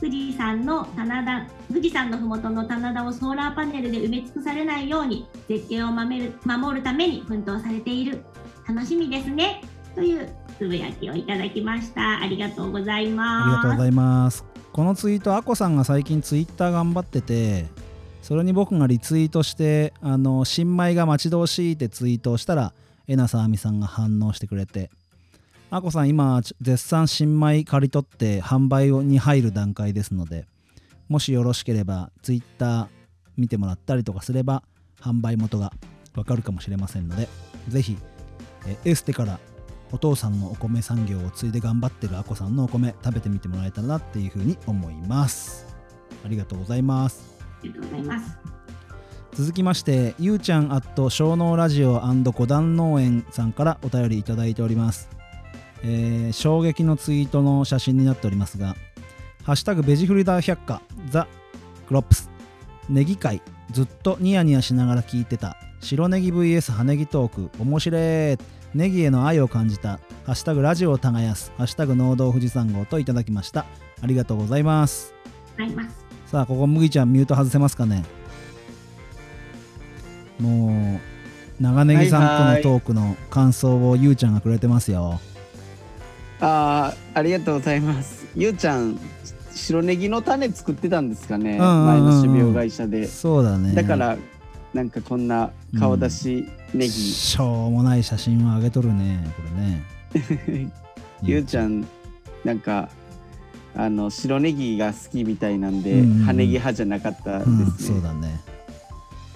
[0.00, 8.24] 富士山の棚田、富士山のふもとの棚田をソーラーパネルで埋め尽くされないように絶景を守る守るために奮闘されている。
[8.66, 9.62] 楽しみですね。
[9.94, 10.28] という
[10.62, 12.20] つぶやきをいただきました。
[12.20, 13.56] ありがとうございますあり。
[13.56, 14.44] がとうございます。
[14.72, 17.66] このツイート、あこさんが最近ツイッター頑張ってて、
[18.22, 22.72] それに僕がリツイートして、あの、新米が待ち遠しいってツイートをしたら、
[23.08, 24.92] えなさあみさんが反応してくれて、
[25.70, 30.46] あこさん今、絶賛新米刈り取って販売に入る段階ですので、
[31.08, 32.86] もしよろしければ、ツイッター
[33.36, 34.62] 見てもらったりとかすれば、
[35.00, 35.72] 販売元が
[36.14, 37.28] わかるかもしれませんので、
[37.66, 37.98] ぜひ、
[38.84, 39.40] エステから
[39.92, 45.66] お父さんのお米産業を継いで頑張ってるあこさんのお米食べてみてもらえたらなっていうふうに思います。
[46.24, 47.38] ありがとうございます。
[47.40, 48.38] ありがとうございます。
[49.34, 55.08] 続きましてゆうちゃんアット小脳ラジオ五段農園さんからお便りいただいております、
[55.82, 58.76] えー衝撃のツイートの写真になっておりますが
[59.44, 61.26] 「ハッシュタグベジフリダー百科ザ・
[61.88, 62.28] クロップス」
[62.90, 63.40] ネギ界
[63.70, 65.56] ずっとニヤニヤしながら聞いてた。
[65.80, 67.50] 白ネギ VS 葉ネギトーク。
[67.58, 68.38] 面白い
[68.74, 73.66] ネギへの愛を感じた「ハッシュタグラジオを耕す」「ハッシュタグ農道富士山号」といただきました。
[74.02, 75.14] ありがとうございます。
[75.56, 76.04] ます。
[76.26, 78.04] さあここ麦ちゃんミュート外せますかね。
[80.40, 85.20] もう長ネギさんとのトークの感想をゆうちゃんがくれてますよ。
[86.40, 88.26] あーありがとうございます。
[88.34, 88.98] ゆうちゃん、
[89.54, 93.06] 白ネギの種作ってたんですかね、前の種苗会社で。
[93.06, 93.74] そうだね。
[93.74, 94.16] だから、
[94.74, 99.42] なんかこんな顔出しネギ、しょうもない写真を上げとるねこ
[100.22, 100.72] れね。
[101.22, 101.86] ゆうちゃん、
[102.44, 102.88] なんか、
[103.74, 106.24] あの白ネギが好きみたいなんで、うんうんうん。
[106.24, 107.56] 葉ネギ派じゃなかったですね。
[107.56, 108.40] うん、そうだね。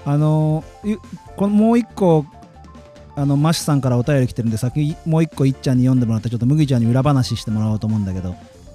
[0.04, 0.98] あのゆ
[1.36, 2.24] このもう一個
[3.16, 8.34] あのマシュさんからお便り来てるんで先もう一個いっちゃんに読んでもらってちょっと麦ちゃんに裏話してもらおうと思うんだけど。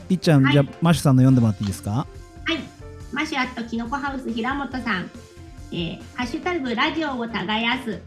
[0.09, 0.53] いっちゃん、はい。
[0.53, 1.91] じゃあマシュさんの読んでもらっていいですか？
[1.91, 2.05] は
[2.53, 2.57] い。
[3.13, 5.09] マシュアットキノコハウス平本さん。
[5.71, 8.01] えーハッシュタグラジオを耕す。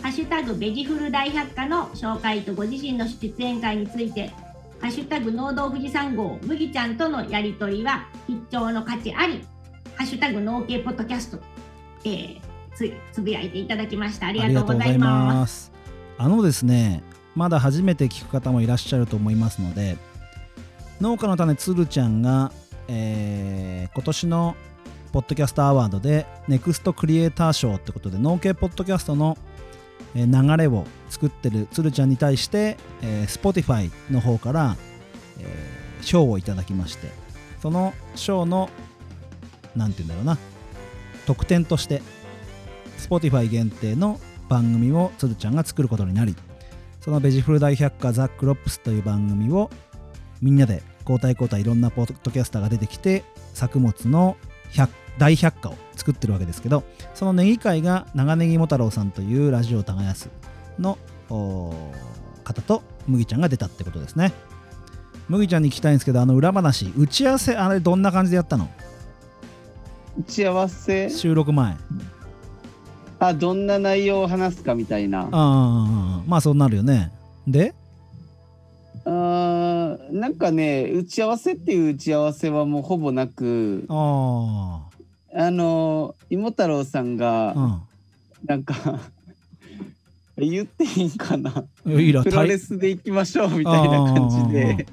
[0.00, 4.28] ハッシュタグベジフル大百科の紹介とご自身の出演会について、
[4.80, 9.44] ハッシュタグ農道富士山号麦ちゃんとのやりとりは必聴の価値あり、
[9.96, 11.40] ハッシュタグ農系ポッドキャスト、
[12.04, 12.40] えー、
[12.74, 14.28] つつぶやいていただきました。
[14.28, 15.72] ありがとうございます。
[16.16, 17.02] あのですね、
[17.34, 19.96] まだ初めて聞く方もいらっしゃると思いますので、
[21.00, 22.52] 農家の種つるちゃんが、
[22.86, 24.54] えー今年の
[25.12, 29.36] ポッドキャストアワードでネクストクリエイター賞ってことで農系ポッドキャストの
[30.14, 34.76] 流れを作ってるつるちゃんに対して、えー Spotify の方から、
[35.38, 37.08] えー賞をいただきまして
[37.60, 38.70] その賞の
[39.76, 40.38] なんて言うんだろうな
[41.26, 42.02] 特典として
[42.98, 46.34] Spotify 限定の番組をつるちゃんが作ることになり
[47.00, 49.70] そのベジフル大百科ザ・クロップスという番組を
[50.40, 54.36] みんなで交代交代いろんなポッドキャスターが出てきて作物の
[55.18, 60.30] 大百科を作ってるわけですけどそのネギ会が長ネギも太郎さんというラジオ耕す
[60.78, 60.96] の
[61.28, 64.32] 方と麦ちゃんが出たってことですね。
[65.28, 68.70] 麦ちゃんに聞きたいんですけどあの裏話打ち合わせあれどんな感じでやったの？
[70.18, 71.10] 打ち合わせ？
[71.10, 71.76] 収録前。
[73.18, 75.22] あどんな内容を話すかみたいな。
[75.22, 77.12] ああまあそうなるよね。
[77.46, 77.74] で？
[79.04, 79.67] あー
[80.10, 84.82] なんかね打ち合わせっていう打ち合わせはもうほぼなくあ
[85.34, 87.80] あの芋太郎さんがあ
[88.46, 88.74] なんか
[90.36, 91.50] 言っていいんかな。
[91.82, 94.86] プロレスでいきましょうみたいな感じで。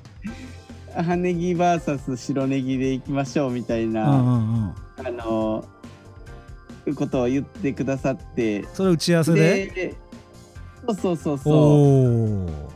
[0.96, 5.08] 羽ネギ VS 白ネギでいきましょうみたいうんうなんうん。
[5.08, 5.66] あの
[6.96, 8.66] ことを言ってくださって。
[8.74, 9.68] それ打ち合わせで？
[9.68, 9.96] で
[10.88, 12.75] そうそうそうおそう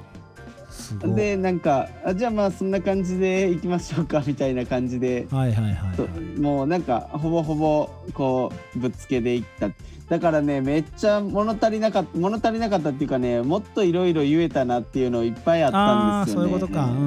[1.16, 5.28] でなんかあじゃあまあそんな感じでいきましょうかみたいな感じで。
[5.32, 6.08] はいはいはい、はそい、
[6.40, 9.70] もうなんかほぼほぼこうぶっつけでいった。
[10.10, 16.50] だからねめっちゃ物足りなかった物足りなかったっていうかねもっといろいろ言えたなっていうのいっぱいあったんですよね。
[16.50, 16.86] そういうことか。
[16.86, 17.04] うんうんうん。
[17.04, 17.06] う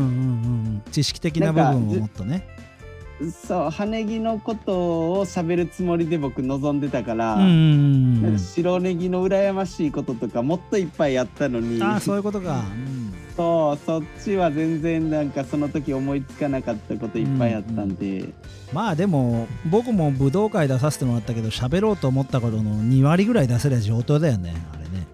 [0.79, 2.47] ん知識的な部分をもっとね。
[3.47, 8.33] そう羽ネギのことを喋るつもりで僕望んでたから、うんうんうんなん。
[8.33, 11.83] か白ネギの羨ましいこととかもっといっぱいやったのに。
[11.83, 13.02] ああそういうことか、うん
[13.37, 18.29] そうそっちは全然なんかその時思いつかなかったこといっぱいあったんで、
[18.73, 25.07] まあでも僕も武道会出させてもらったけど喋ろうと思ったことの2割ぐらい出せりゃ上等だよねあれね。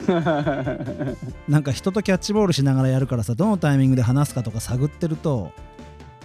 [1.46, 5.52] なんか人とキャッチボールしながらやるからさどのタイミングで話すかとか探ってると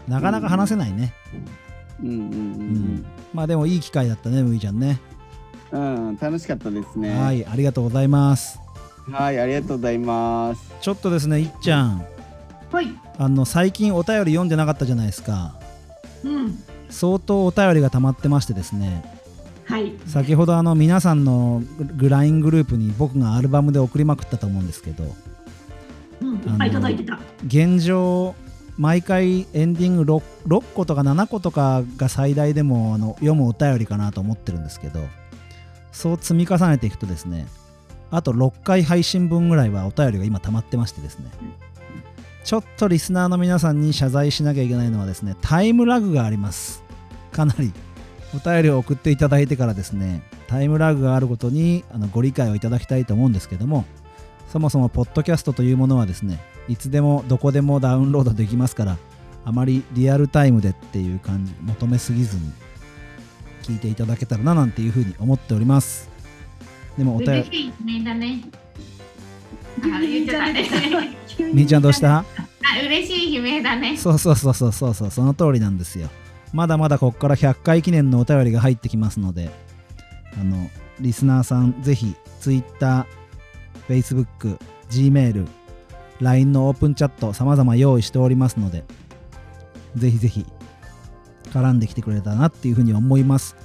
[0.08, 1.14] なかなか話せないね、
[2.02, 5.00] うんうんまあでもいい機会だったねむいちゃんね。
[5.72, 7.18] うん、うん、楽しかったですね。
[7.20, 8.65] はいありがとうございます
[9.12, 12.06] はいありがとうございますちょっとですねいっちゃん
[12.72, 12.88] はい。
[13.18, 15.56] あの最近お便り読んでなかったじゃないですか
[16.24, 16.64] うん。
[16.90, 19.04] 相当お便りが溜まってましてですね
[19.66, 19.94] はい。
[20.08, 21.62] 先ほどあの皆さんの
[21.96, 25.04] グ LINE グループに僕がアルバムで送りまくったと思うんですけど
[26.22, 26.36] うん。
[26.36, 27.20] いっぱい届いてた。
[27.46, 28.36] 現状
[28.78, 35.00] 毎回エンディング 6, 6個とか7個とかが最大でもあの読むお便りかなと思ってるんですけど
[35.94, 37.48] そう積み重ねていくとですね
[38.12, 41.30] あと6回配信分ぐらいはお便りが今溜まってましてですね。
[42.44, 46.84] ちょっとリスナーの皆さんに謝罪しなきゃいけないのはですねタイムラグがあります。
[47.32, 47.74] かなり
[48.36, 53.86] お便りを送っていただいてからですねタイムラグがあることにあのご理解をいただきたいと思うんですけども
[54.48, 58.98] そもそもポッドキャストというものはですねいつでもどこでもダウンロードできますから
[59.44, 62.52] あまりリアルタイムでっていう感じ求めすぎずに
[63.64, 66.15] 聞いていただけたらななんていうふうに思っております。
[66.98, 68.42] でもお便り嬉しい悲鳴だね。
[69.84, 70.70] あ、言っちゃったね。
[71.54, 72.20] みーちゃんどうした？
[72.20, 72.26] あ、
[72.86, 73.98] 嬉しい悲鳴だね。
[73.98, 76.10] そうそうそうそうそうそうその通りなんですよ
[76.54, 79.50] まだまだここから100回記念のお便りが入ってきますので
[80.40, 80.70] あの
[81.02, 83.06] リスナーさんぜひ Twitter、
[83.90, 84.58] Facebook、
[84.90, 85.46] Gmail、
[86.22, 88.86] LINE のオープンチャット様々用意しておりますので
[89.96, 90.46] ぜひぜひ
[91.52, 93.58] 絡んできてくれたらなっていうふうに思います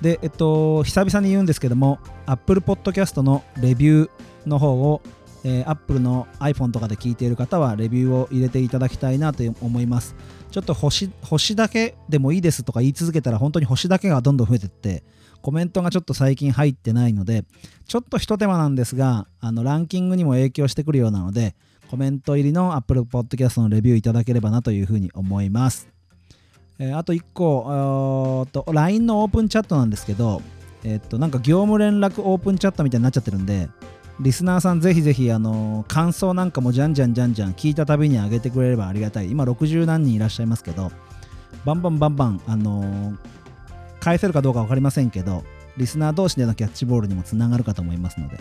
[0.00, 5.02] でえっと久々に言うんですけども Apple Podcast のレビューの方を
[5.44, 10.14] えー、Apple の iPhone とかで聞いている方はレビューを入れていただきたいなと思います。
[10.50, 15.02] ちょっと星星だけでもいいですとか言い続けたら本当に星だけがどんどん増えてって
[15.40, 17.44] コメントがちょっと最近入ってないので
[17.86, 21.54] ちょっとひと手間なんですがあのランキングにも影響してくるようなので
[21.90, 25.88] コメント入りの Apple Podcast のレビューいただければなというふうに思います。
[26.78, 30.42] えーあと1個と LINE のオープンチャットなんですけど
[30.84, 33.68] えっとなんか業務連絡オープンチャットみたいになっちゃってるんで
[34.20, 39.30] リスナーさんぜひぜひあの感想なんかもじゃんじゃんじゃんじゃん聞いたたびに上げてくれればありがたい。
[39.30, 40.92] 今60何人いらっしゃいますけど
[41.64, 43.14] バンバンバンバンあの
[44.00, 45.44] 返せるかどうか分かりませんけど
[45.76, 48.38] リスナー同士でのキャッチボールにもつながるかと思いますので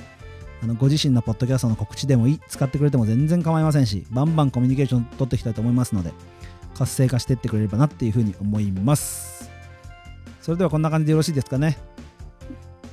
[0.63, 6.11] あのご自身のポッドキャストの告知でもいい使ってくれても全然構いませんしバンバンコミュニケーション取っていきたいと思いますので
[6.75, 9.51] 活性化していってくれればなっていうふうに思います。
[10.41, 11.77] それではこんな感じでよろしいですかね。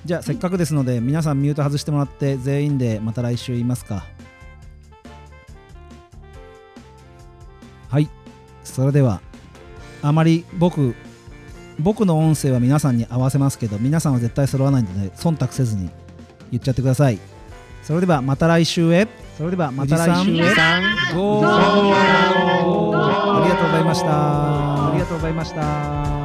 [0.08, 4.06] じゃあせっかくですので皆さんミュート外してもらって全員でまた来週言いますか。
[7.90, 8.08] はい。
[8.64, 9.20] それでは
[10.00, 10.94] あまり僕
[11.78, 15.90] 僕の音声は皆さんに合わせますけど皆さんは絶対揃わないので忖度せずに
[16.50, 17.18] 言っちゃってください。
[17.82, 19.06] それではまた来週へ。
[19.36, 20.40] それではまた来週へ。
[20.40, 21.16] ありが
[23.56, 24.88] とうございました。
[24.88, 26.17] ありがとうございました